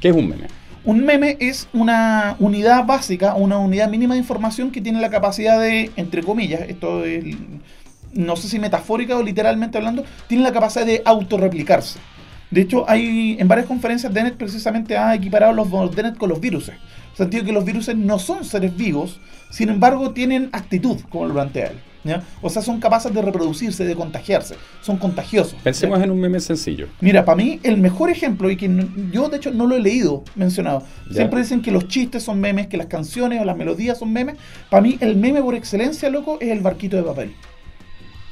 [0.00, 0.44] ¿Qué es un meme?
[0.86, 5.60] Un meme es una unidad básica, una unidad mínima de información que tiene la capacidad
[5.60, 7.24] de, entre comillas, esto es,
[8.12, 11.98] no sé si metafórica o literalmente hablando, tiene la capacidad de autorreplicarse.
[12.52, 16.70] De hecho, hay en varias conferencias DNet precisamente ha equiparado los DNet con los virus.
[17.14, 19.18] Sentido que los virus no son seres vivos,
[19.50, 21.80] sin embargo tienen actitud, como lo plantea él.
[22.06, 22.22] ¿Ya?
[22.42, 25.54] O sea, son capaces de reproducirse, de contagiarse, son contagiosos.
[25.62, 26.04] Pensemos ¿ya?
[26.04, 26.86] en un meme sencillo.
[27.00, 29.80] Mira, para mí el mejor ejemplo, y que no- yo de hecho no lo he
[29.80, 31.16] leído mencionado, Ya.
[31.16, 34.36] siempre dicen que los chistes son memes, que las canciones o las melodías son memes.
[34.70, 37.34] Para mí el meme por excelencia, loco, es el barquito de papel.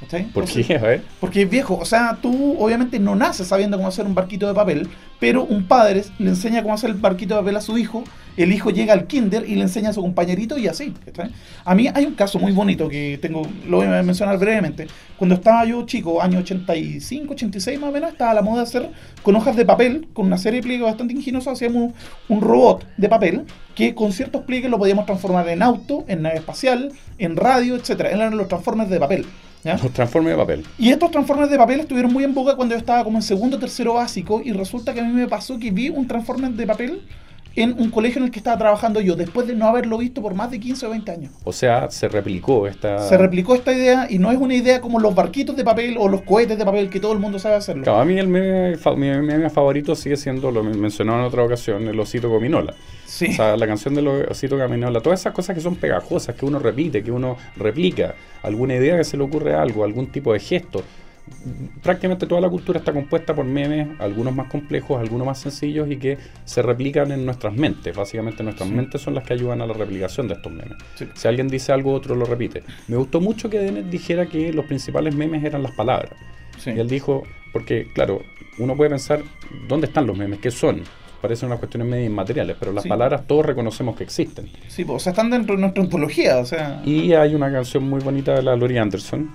[0.00, 0.24] ¿Cachai?
[0.24, 0.76] ¿Por qué?
[0.76, 1.02] A ver.
[1.20, 4.54] Porque es viejo, o sea, tú obviamente no naces sabiendo cómo hacer un barquito de
[4.54, 4.88] papel,
[5.20, 8.04] pero un padre le enseña cómo hacer el barquito de papel a su hijo,
[8.36, 10.92] el hijo llega al kinder y le enseña a su compañerito y así.
[11.04, 11.30] ¿cachai?
[11.64, 14.88] A mí hay un caso muy bonito que tengo, lo voy a mencionar brevemente.
[15.16, 18.68] Cuando estaba yo chico, año 85, 86 más o menos, estaba a la moda de
[18.68, 18.90] hacer
[19.22, 21.92] con hojas de papel, con una serie de pliegues bastante ingeniosos, hacíamos
[22.28, 26.36] un robot de papel que con ciertos pliegues lo podíamos transformar en auto, en nave
[26.36, 28.10] espacial, en radio, etcétera.
[28.10, 29.26] Eran los transformers de papel.
[29.64, 29.78] ¿Ya?
[29.82, 30.64] Los transformes de papel.
[30.78, 33.56] Y estos transformers de papel estuvieron muy en boga cuando yo estaba como en segundo
[33.56, 36.66] o tercero básico y resulta que a mí me pasó que vi un transformer de
[36.66, 37.02] papel
[37.56, 40.34] en un colegio en el que estaba trabajando yo, después de no haberlo visto por
[40.34, 41.32] más de 15 o 20 años.
[41.44, 42.98] O sea, se replicó esta.
[43.08, 46.08] Se replicó esta idea y no es una idea como los barquitos de papel o
[46.08, 47.84] los cohetes de papel que todo el mundo sabe hacerlo.
[47.84, 51.44] Claro, a mí el meme, mi meme favorito sigue siendo, lo men- mencionaba en otra
[51.44, 52.74] ocasión, el osito gominola.
[53.14, 53.26] Sí.
[53.30, 56.58] O sea, la canción del osito gominola, todas esas cosas que son pegajosas, que uno
[56.58, 60.82] repite, que uno replica, alguna idea que se le ocurre algo, algún tipo de gesto.
[61.80, 65.96] Prácticamente toda la cultura está compuesta por memes, algunos más complejos, algunos más sencillos y
[65.96, 67.94] que se replican en nuestras mentes.
[67.96, 68.74] Básicamente nuestras Sí.
[68.74, 70.76] mentes son las que ayudan a la replicación de estos memes.
[70.96, 71.06] Sí.
[71.14, 72.64] Si alguien dice algo, otro lo repite.
[72.88, 76.12] Me gustó mucho que Dennett dijera que los principales memes eran las palabras.
[76.66, 77.22] Y él dijo,
[77.52, 78.22] porque claro,
[78.58, 79.22] uno puede pensar,
[79.68, 80.40] ¿dónde están los memes?
[80.40, 80.82] ¿Qué son?
[81.24, 82.88] Parecen unas cuestiones medio inmateriales, pero las Sí.
[82.90, 84.46] palabras todos reconocemos que existen.
[84.68, 86.82] Sí, pues, o sea, están dentro de nuestra ontología, o sea...
[86.84, 89.30] Y hay una canción muy bonita de la Laurie Anderson,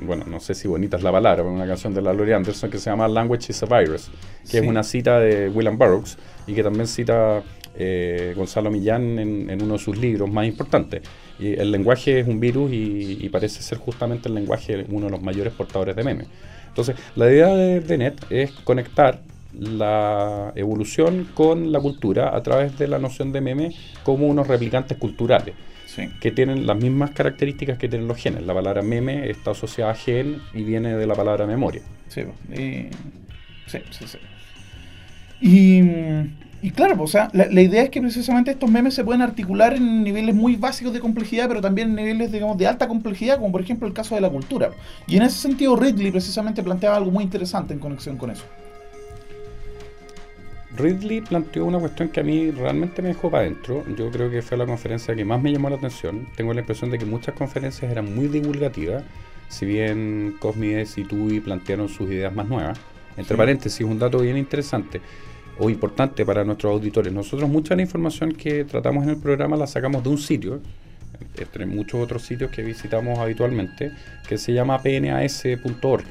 [0.00, 2.70] bueno, no sé si bonita es la palabra, pero una canción de la Laurie Anderson
[2.70, 4.08] que se llama Language is a Virus,
[4.44, 4.56] que Sí.
[4.56, 7.42] es una cita de William Burroughs y que también cita
[7.78, 11.02] eh, Gonzalo Millán en, en uno de sus libros más importantes.
[11.38, 15.12] Y el lenguaje es un virus y, y parece ser justamente el lenguaje uno de
[15.12, 16.26] los mayores portadores de memes.
[16.68, 19.20] Entonces, la idea de, de Net es conectar
[19.58, 23.70] la evolución con la cultura a través de la noción de meme
[24.02, 25.54] como unos replicantes culturales
[25.86, 26.08] Sí.
[26.20, 28.42] que tienen las mismas características que tienen los genes.
[28.44, 31.80] La palabra meme está asociada a gen y viene de la palabra memoria.
[32.08, 32.22] Sí,
[33.66, 34.18] sí, sí, sí.
[35.40, 35.80] Y,
[36.62, 39.74] y claro, o sea, la, la idea es que precisamente estos memes se pueden articular
[39.74, 43.52] en niveles muy básicos de complejidad, pero también en niveles, digamos, de alta complejidad, como
[43.52, 44.70] por ejemplo el caso de la cultura.
[45.06, 48.44] Y en ese sentido, Ridley precisamente planteaba algo muy interesante en conexión con eso.
[50.76, 53.84] Ridley planteó una cuestión que a mí realmente me dejó para adentro.
[53.96, 56.28] Yo creo que fue la conferencia que más me llamó la atención.
[56.36, 59.04] Tengo la impresión de que muchas conferencias eran muy divulgativas,
[59.48, 62.78] si bien Cosmides y Tui plantearon sus ideas más nuevas.
[63.16, 63.36] Entre Sí.
[63.36, 65.00] paréntesis, un dato bien interesante
[65.58, 67.12] o importante para nuestros auditores.
[67.12, 70.60] Nosotros mucha de la información que tratamos en el programa la sacamos de un sitio,
[71.38, 73.92] entre muchos otros sitios que visitamos habitualmente,
[74.28, 76.04] que se llama pnas.org.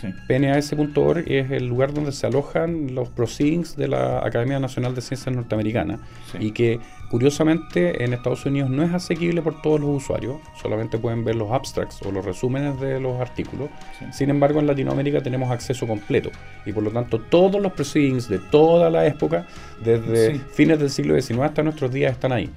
[0.00, 0.14] Sí.
[0.28, 5.34] PNAS.org es el lugar donde se alojan los proceedings de la Academia Nacional de Ciencias
[5.34, 5.98] Norteamericana
[6.32, 6.38] Sí.
[6.40, 6.78] y que
[7.10, 11.50] curiosamente en Estados Unidos no es asequible por todos los usuarios, solamente pueden ver los
[11.50, 13.70] abstracts o los resúmenes de los artículos.
[13.98, 14.04] Sí.
[14.12, 16.30] Sin embargo, en Latinoamérica tenemos acceso completo
[16.64, 19.46] y por lo tanto todos los proceedings de toda la época,
[19.84, 22.50] desde fines del siglo XIX hasta nuestros días, están ahí.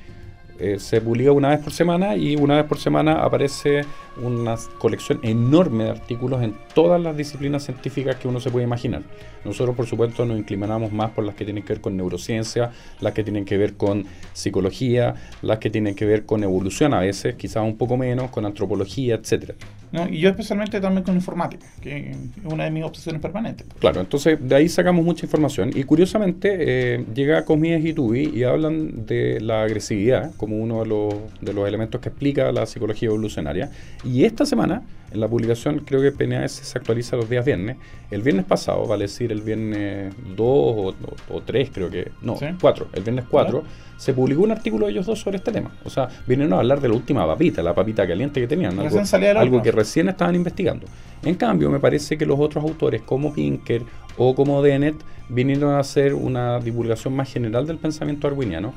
[0.64, 3.82] Eh, se publica una vez por semana y una vez por semana aparece
[4.22, 9.02] una colección enorme de artículos en todas las disciplinas científicas que uno se puede imaginar.
[9.44, 13.14] Nosotros, por supuesto, nos inclinamos más por las que tienen que ver con neurociencia, las
[13.14, 17.34] que tienen que ver con psicología, las que tienen que ver con evolución a veces,
[17.36, 19.56] quizás un poco menos, con antropología, etcétera.
[19.92, 20.08] ¿no?
[20.08, 23.66] Y yo especialmente también con informática, que es una de mis obsesiones permanentes.
[23.80, 28.44] Claro, entonces de ahí sacamos mucha información y curiosamente eh, llega Cosmides y Tubi y
[28.44, 33.10] hablan de la agresividad como uno de los, de los elementos que explica la psicología
[33.10, 33.72] evolucionaria.
[34.04, 37.78] Y esta semana, en la publicación, creo que PNAS se actualiza los días viernes.
[38.10, 40.96] El viernes pasado, vale decir el viernes 2
[41.30, 42.46] o, 3, creo que, no, Sí.
[42.60, 43.64] 4, el viernes 4,
[43.98, 45.72] se publicó un artículo de ellos dos sobre este tema.
[45.86, 49.00] O sea, vinieron a hablar de la última papita, la papita caliente que tenían, algo,
[49.38, 50.88] algo que recién estaban investigando.
[51.24, 53.84] En cambio, me parece que los otros autores, como Pinker
[54.18, 54.96] o como Dennett,
[55.30, 58.74] vinieron a hacer una divulgación más general del pensamiento arwiniano.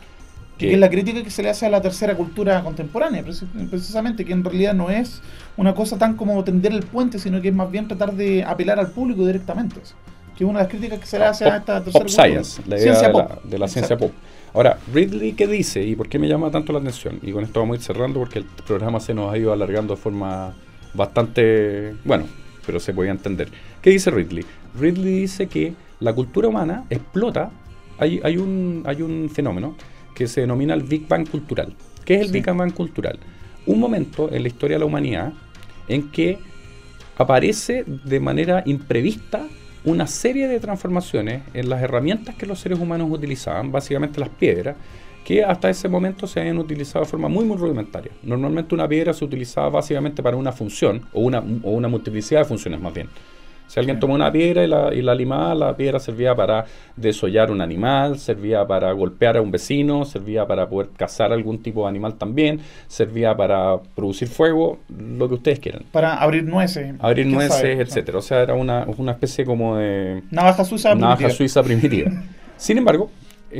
[0.59, 4.25] Que es la crítica que se le hace a la tercera cultura contemporánea, precis- precisamente,
[4.25, 5.21] que en realidad no es
[5.57, 8.79] una cosa tan como tender el puente, sino que es más bien tratar de apelar
[8.79, 9.81] al público directamente.
[10.37, 12.63] Que es una de las críticas que se le hace a esta tercera pop science,
[12.67, 13.29] la idea Ciencia de, pop.
[13.45, 14.13] la, de la ciencia pop.
[14.53, 15.83] Ahora, Ridley, ¿qué dice?
[15.83, 17.19] ¿Y por qué me llama tanto la atención?
[17.23, 19.95] Y con esto vamos a ir cerrando porque el programa se nos ha ido alargando
[19.97, 20.55] de forma
[20.93, 21.95] bastante...
[22.05, 22.27] Bueno,
[22.65, 23.49] pero se podía entender.
[23.83, 24.45] ¿Qué dice Ridley?
[24.79, 27.51] Ridley dice que la cultura humana explota.
[27.99, 29.77] Hay, hay, un, hay un fenómeno
[30.15, 31.75] que se denomina el Big Bang cultural.
[32.05, 32.33] ¿Qué es el Sí.
[32.35, 33.19] Big Bang cultural?
[33.67, 35.33] Un momento en la historia de la humanidad
[35.89, 36.39] en que
[37.17, 39.47] aparece de manera imprevista
[39.85, 44.77] una serie de transformaciones en las herramientas que los seres humanos utilizaban, básicamente las piedras,
[45.25, 48.12] que hasta ese momento se habían utilizado de forma muy, muy rudimentaria.
[48.23, 52.45] Normalmente una piedra se utilizaba básicamente para una función, o una, o una multiplicidad de
[52.47, 53.09] funciones más bien.
[53.75, 56.64] Si alguien tomó una piedra y la, y la limaba, la piedra servía para
[56.95, 61.83] desollar un animal, servía para golpear a un vecino, servía para poder cazar algún tipo
[61.83, 65.83] de animal también, servía para producir fuego, lo que ustedes quieran.
[65.91, 66.95] Para abrir nueces.
[67.01, 68.18] Abrir nueces, sabe, etcétera.
[68.18, 70.95] O sea, era una, una especie como de Navaja suiza.
[70.95, 71.37] navaja primitiva.
[71.37, 72.11] suiza primitiva.
[72.57, 73.11] Sin embargo,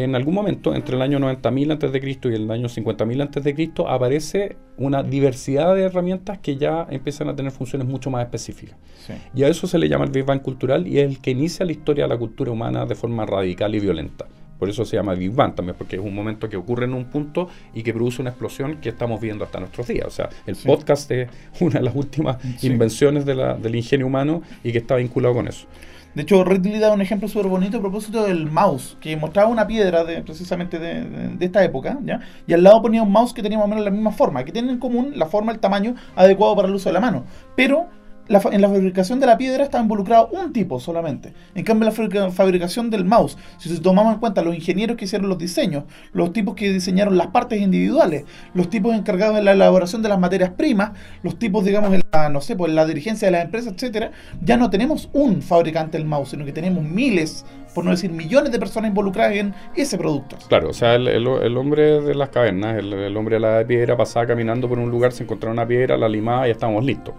[0.03, 3.45] en algún momento, entre el año 90.000 antes de Cristo y el año 50.000 antes
[3.45, 8.25] de Cristo, aparece una diversidad de herramientas que ya empiezan a tener funciones mucho más
[8.25, 8.77] específicas.
[9.07, 9.13] Sí.
[9.35, 11.65] Y a eso se le llama el Big Bang cultural y es el que inicia
[11.65, 14.27] la historia de la cultura humana de forma radical y violenta.
[14.59, 17.07] Por eso se llama Big Bang también, porque es un momento que ocurre en un
[17.07, 20.07] punto y que produce una explosión que estamos viendo hasta nuestros días.
[20.07, 20.67] O sea, el Sí.
[20.67, 21.29] podcast es
[21.61, 22.69] una de las últimas Sí.
[22.69, 25.67] invenciones de la- del ingenio humano y que está vinculado con eso.
[26.15, 29.67] De hecho, Ridley da un ejemplo súper bonito a propósito del mouse, que mostraba una
[29.67, 32.21] piedra de, precisamente de, de- esta época, ¿ya?
[32.47, 34.53] Y al lado ponía un mouse que tenía más o menos la misma forma, que
[34.53, 37.25] tiene en común la forma, el tamaño adecuado para el uso de la mano.
[37.57, 37.89] Pero
[38.29, 41.35] la en la fabricación de la piedra estaba involucrado un tipo solamente.
[41.55, 45.29] En cambio, la fabrica- fabricación del mouse, si tomamos en cuenta los ingenieros que hicieron
[45.29, 50.03] los diseños, los tipos que diseñaron las partes individuales, los tipos encargados de la elaboración
[50.03, 53.29] de las materias primas, los tipos, digamos, en la, no sé, pues en la dirigencia
[53.29, 54.13] de las empresas, etcétera,
[54.43, 57.45] ya no tenemos un fabricante del mouse, sino que tenemos miles,
[57.75, 60.37] por no decir millones de personas involucradas en ese producto.
[60.49, 64.69] Claro, o sea, el, hombre de las cavernas, el, hombre de la piedra, pasaba caminando
[64.69, 67.15] por un lugar, se encontraba una piedra, la limaba y estábamos listos.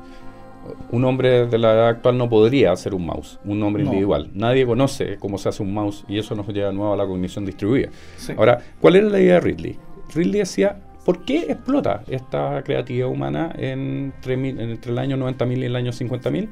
[0.91, 3.89] Un hombre de la edad actual no podría hacer un mouse, un hombre No.
[3.89, 4.30] individual.
[4.34, 7.05] Nadie conoce cómo se hace un mouse y eso nos lleva de nuevo a la
[7.05, 7.89] cognición distribuida.
[8.18, 8.34] Sí.
[8.38, 9.78] Ahora, ¿cuál era la idea de Ridley?
[10.13, 15.76] Ridley decía, ¿por qué explota esta creatividad humana entre, entre el año 90.000 y el
[15.76, 16.49] año 50.000?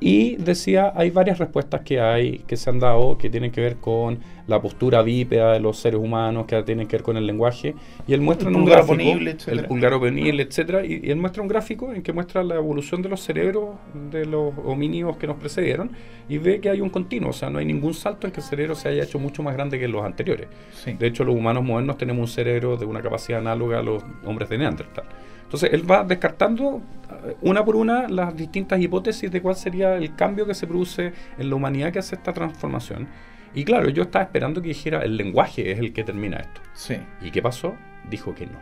[0.00, 3.76] Y decía, hay varias respuestas que hay, que se han dado, que tienen que ver
[3.76, 7.74] con la postura bípeda de los seres humanos, que tienen que ver con el lenguaje.
[8.06, 9.62] Y él muestra El un gráfico, oponible, etcétera.
[9.62, 13.00] el pulgar oponible, etcétera, y, y él muestra un gráfico en que muestra la evolución
[13.00, 13.76] de los cerebros
[14.10, 15.90] de los homínidos que nos precedieron
[16.28, 18.46] y ve que hay un continuo, o sea, no hay ningún salto en que el
[18.46, 20.48] cerebro se haya hecho mucho más grande que los anteriores.
[20.72, 20.92] Sí.
[20.92, 24.48] De hecho, los humanos modernos tenemos un cerebro de una capacidad análoga a los hombres
[24.48, 25.04] de Neandertal.
[25.44, 26.82] Entonces, él va descartando
[27.24, 31.12] eh, una por una las distintas hipótesis de cuál sería el cambio que se produce
[31.38, 33.08] en la humanidad que hace esta transformación.
[33.54, 36.60] Y claro, yo estaba esperando que dijera el lenguaje es el que termina esto.
[36.72, 36.96] Sí.
[37.22, 37.76] ¿Y qué pasó?
[38.10, 38.58] Dijo que no.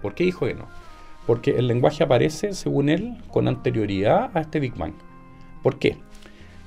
[0.00, 0.66] ¿Por qué dijo que no?
[1.26, 4.94] Porque el lenguaje aparece, según él, con anterioridad a este Big Bang.
[5.62, 5.98] ¿Por qué?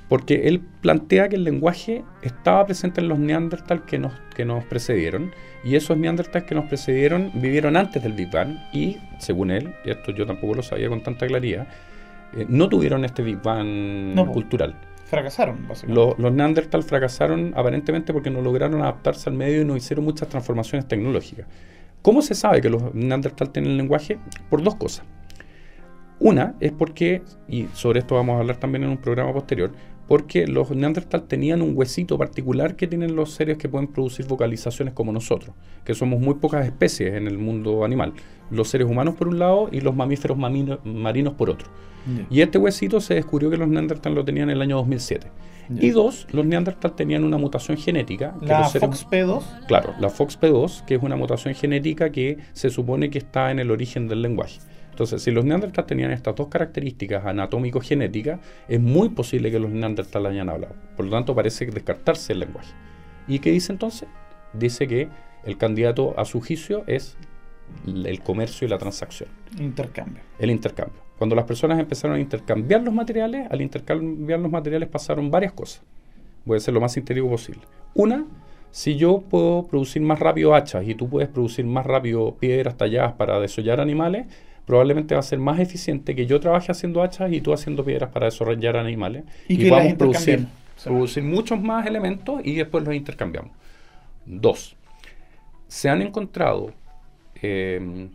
[0.08, 4.64] Porque él plantea que el lenguaje estaba presente en los neandertal que nos, que nos
[4.64, 5.32] precedieron,
[5.66, 9.90] y esos neandertals que nos precedieron vivieron antes del Big Bang, y según él, y
[9.90, 11.66] esto yo tampoco lo sabía con tanta claridad,
[12.36, 13.66] eh, no tuvieron este Big Bang
[14.14, 14.76] No, cultural.
[15.06, 16.00] Fracasaron, básicamente.
[16.00, 20.28] Los, los Neandertal fracasaron aparentemente porque no lograron adaptarse al medio y no hicieron muchas
[20.28, 21.48] transformaciones tecnológicas.
[22.00, 24.18] ¿Cómo se sabe que los Neandertal tienen lenguaje?
[24.48, 25.04] Por dos cosas.
[26.20, 29.72] Una es porque, y sobre esto vamos a hablar también en un programa posterior,
[30.08, 34.94] porque los Neandertal tenían un huesito particular que tienen los seres que pueden producir vocalizaciones
[34.94, 35.54] como nosotros,
[35.84, 38.12] que somos muy pocas especies en el mundo animal.
[38.50, 41.68] Los seres humanos por un lado y los mamíferos mamino- marinos por otro.
[42.30, 45.26] Y este huesito se descubrió que los Neandertal lo tenían en el año 2007.
[45.68, 45.84] Ya.
[45.84, 48.36] Y dos, los Neandertal tenían una mutación genética.
[48.38, 49.42] que La los seres- FOXP2.
[49.66, 53.72] Claro, la FOXP2, que es una mutación genética que se supone que está en el
[53.72, 54.60] origen del lenguaje.
[54.96, 60.24] Entonces, si los Neandertal tenían estas dos características anatómico-genéticas, es muy posible que los Neandertal
[60.24, 60.74] hayan hablado.
[60.96, 62.72] Por lo tanto, parece descartarse el lenguaje.
[63.28, 64.08] ¿Y qué dice entonces?
[64.54, 65.10] Dice que
[65.44, 67.18] el candidato a su juicio es
[67.86, 69.28] el comercio y la transacción
[69.58, 70.22] Intercambio.
[70.38, 71.02] el intercambio.
[71.18, 75.82] Cuando las personas empezaron a intercambiar los materiales, al intercambiar los materiales pasaron varias cosas.
[76.46, 77.60] Voy a ser lo más sintético posible.
[77.92, 78.24] Una,
[78.70, 83.12] si yo puedo producir más rápido hachas y tú puedes producir más rápido piedras talladas
[83.12, 84.26] para desollar animales,
[84.66, 88.10] probablemente va a ser más eficiente que yo trabaje haciendo hachas y tú haciendo piedras
[88.10, 89.24] para desollar animales.
[89.48, 90.46] Y que las podamos producir,
[90.84, 93.52] producir muchos más elementos y después los intercambiamos.
[94.26, 94.76] Dos,
[95.68, 96.72] se han encontrado
[97.40, 98.08] eh,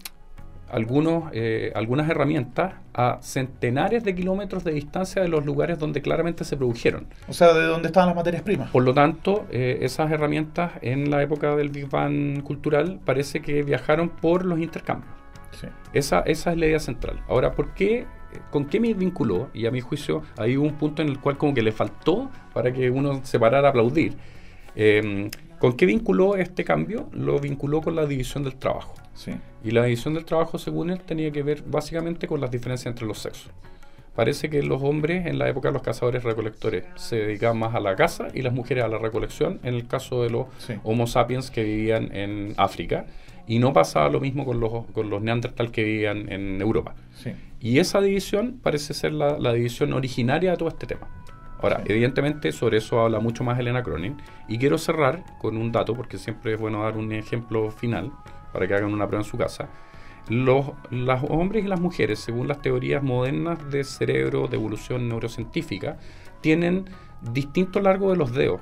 [0.69, 6.43] algunos, eh, algunas herramientas a centenares de kilómetros de distancia de los lugares donde claramente
[6.43, 7.07] se produjeron.
[7.27, 8.69] O sea, de dónde estaban las materias primas.
[8.71, 13.63] Por lo tanto, eh, esas herramientas en la época del Big Bang cultural parece que
[13.63, 15.20] viajaron por los intercambios.
[15.61, 15.67] Sí.
[15.93, 17.21] Esa, esa es la idea central.
[17.29, 18.05] Ahora, ¿por qué?
[18.49, 19.49] ¿Con qué me vinculó?
[19.53, 22.73] Y a mi juicio, hay un punto en el cual como que le faltó para
[22.73, 24.15] que uno se parara a aplaudir.
[24.75, 27.07] Eh, ¿Con qué vinculó este cambio?
[27.11, 28.95] Lo vinculó con la división del trabajo.
[29.13, 29.33] Sí.
[29.63, 33.05] Y la división del trabajo, según él, tenía que ver básicamente con las diferencias entre
[33.05, 33.51] los sexos.
[34.15, 37.79] Parece que los hombres en la época de los cazadores recolectores se dedicaban más a
[37.79, 40.73] la caza y las mujeres a la recolección, en el caso de los Sí.
[40.83, 43.05] Homo sapiens que vivían en África.
[43.51, 46.95] Y no pasaba lo mismo con los, con los neandertal que vivían en Europa.
[47.21, 47.31] Sí.
[47.59, 51.07] Y esa división parece ser la, la división originaria de todo este tema.
[51.61, 51.91] Ahora, Sí.
[51.91, 54.15] evidentemente sobre eso habla mucho más Elena Cronin.
[54.47, 58.11] Y quiero cerrar con un dato, porque siempre es bueno dar un ejemplo final
[58.53, 59.67] para que hagan una prueba en su casa.
[60.29, 65.97] Los, los hombres y las mujeres, según las teorías modernas de cerebro, de evolución neurocientífica,
[66.39, 66.85] tienen
[67.21, 68.61] distinto largo de los dedos,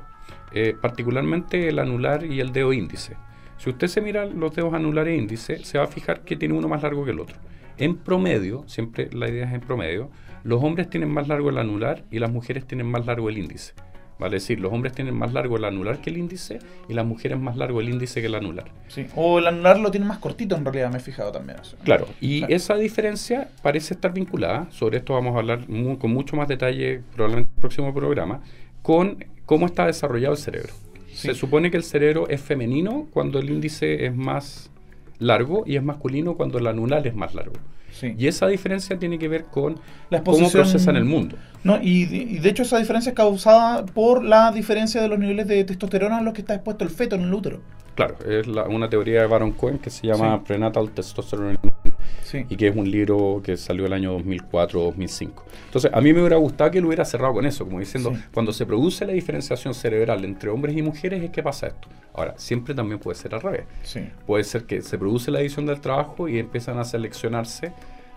[0.52, 3.16] eh, particularmente el anular y el dedo índice.
[3.60, 6.55] Si usted se mira los dedos anular e índice, se va a fijar que tiene
[6.55, 7.36] uno más largo que el otro.
[7.78, 10.10] En promedio, siempre la idea es en promedio,
[10.43, 13.74] los hombres tienen más largo el anular y las mujeres tienen más largo el índice.
[14.18, 17.38] Vale decir, los hombres tienen más largo el anular que el índice y las mujeres
[17.39, 18.66] más largo el índice que el anular.
[18.89, 19.05] Sí.
[19.16, 21.60] O el anular lo tiene más cortito en realidad, me he fijado también.
[21.60, 21.78] eso.
[21.84, 22.53] Claro, y Claro.
[22.55, 25.66] esa diferencia parece estar vinculada, sobre esto vamos a hablar
[25.99, 28.41] con mucho más detalle probablemente en el próximo programa,
[28.82, 30.74] con cómo está desarrollado el cerebro.
[31.20, 31.28] Sí.
[31.28, 34.72] Se supone que el cerebro es femenino cuando el índice es más
[35.17, 37.53] largo y es masculino cuando el anular es más largo.
[37.91, 38.13] Sí.
[38.17, 39.76] Y esa diferencia tiene que ver con
[40.09, 41.36] La cómo procesan el mundo.
[41.65, 45.20] No, y, de- y de hecho esa diferencia es causada por la diferencia de los
[45.20, 47.59] niveles de testosterona a los que está expuesto el feto en el útero.
[47.95, 50.43] Claro, es la- una teoría de Baron Cohen que se llama Sí.
[50.47, 51.57] Prenatal Testosterone
[52.24, 52.45] Sí.
[52.47, 55.32] y que es un libro que salió el año 2004-2005.
[55.66, 58.22] Entonces, a mí me hubiera gustado que lo hubiera cerrado con eso, como diciendo, Sí.
[58.34, 61.88] cuando se produce la diferenciación cerebral entre hombres y mujeres es que pasa esto.
[62.14, 63.64] Ahora, siempre también puede ser al revés.
[63.84, 64.01] Sí.
[64.28, 67.72] Puede ser que se produce la división del trabajo y empiezan a seleccionarse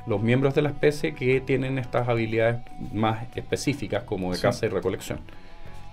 [0.07, 2.57] los miembros de la especie que tienen estas habilidades
[2.93, 5.21] más específicas como de caza y recolección.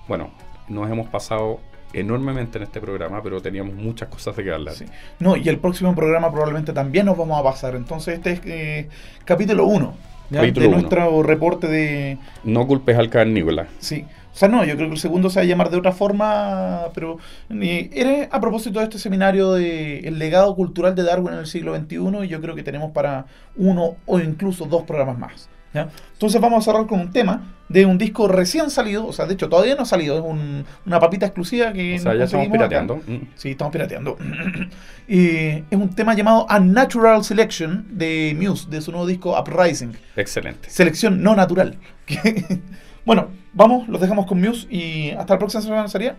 [0.08, 0.32] Bueno,
[0.68, 1.60] nos hemos pasado
[1.94, 4.76] enormemente en este programa, pero teníamos muchas cosas de que hablar.
[4.76, 4.86] Sí.
[5.20, 7.76] No, y el próximo programa probablemente también nos vamos a pasar.
[7.76, 8.90] Entonces este es eh,
[9.26, 10.78] capítulo 1 Capítulo de uno.
[10.78, 12.18] nuestro reporte de...
[12.44, 13.68] No culpes al carnívola.
[13.80, 14.06] Sí.
[14.32, 16.90] O sea, no, yo creo que el segundo se va a llamar de otra forma,
[16.94, 17.18] pero
[17.50, 21.48] eh, era a propósito de este seminario de el legado cultural de Darwin en el
[21.48, 23.26] siglo XXI y yo creo que tenemos para
[23.58, 25.50] uno o incluso dos programas más.
[25.74, 25.90] ¿Ya?
[26.14, 29.36] Entonces vamos a cerrar con un tema de un disco recién salido, o sea, de
[29.36, 32.48] hecho todavía no ha salido, es un- una papita exclusiva que O sea, ya estamos
[32.48, 32.54] acá.
[32.54, 32.96] pirateando.
[33.08, 33.18] Mm.
[33.36, 34.18] Sí, estamos pirateando.
[35.08, 39.94] y es un tema llamado Unnatural Selection de Muse, de su nuevo disco Uprising.
[40.16, 40.70] Excelente.
[40.70, 41.78] Selección no natural.
[43.06, 46.18] Bueno, vamos, los dejamos con Muse y hasta la próxima semana sería.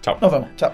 [0.00, 0.16] Chao.
[0.22, 0.48] Nos vemos.
[0.56, 0.72] Chao.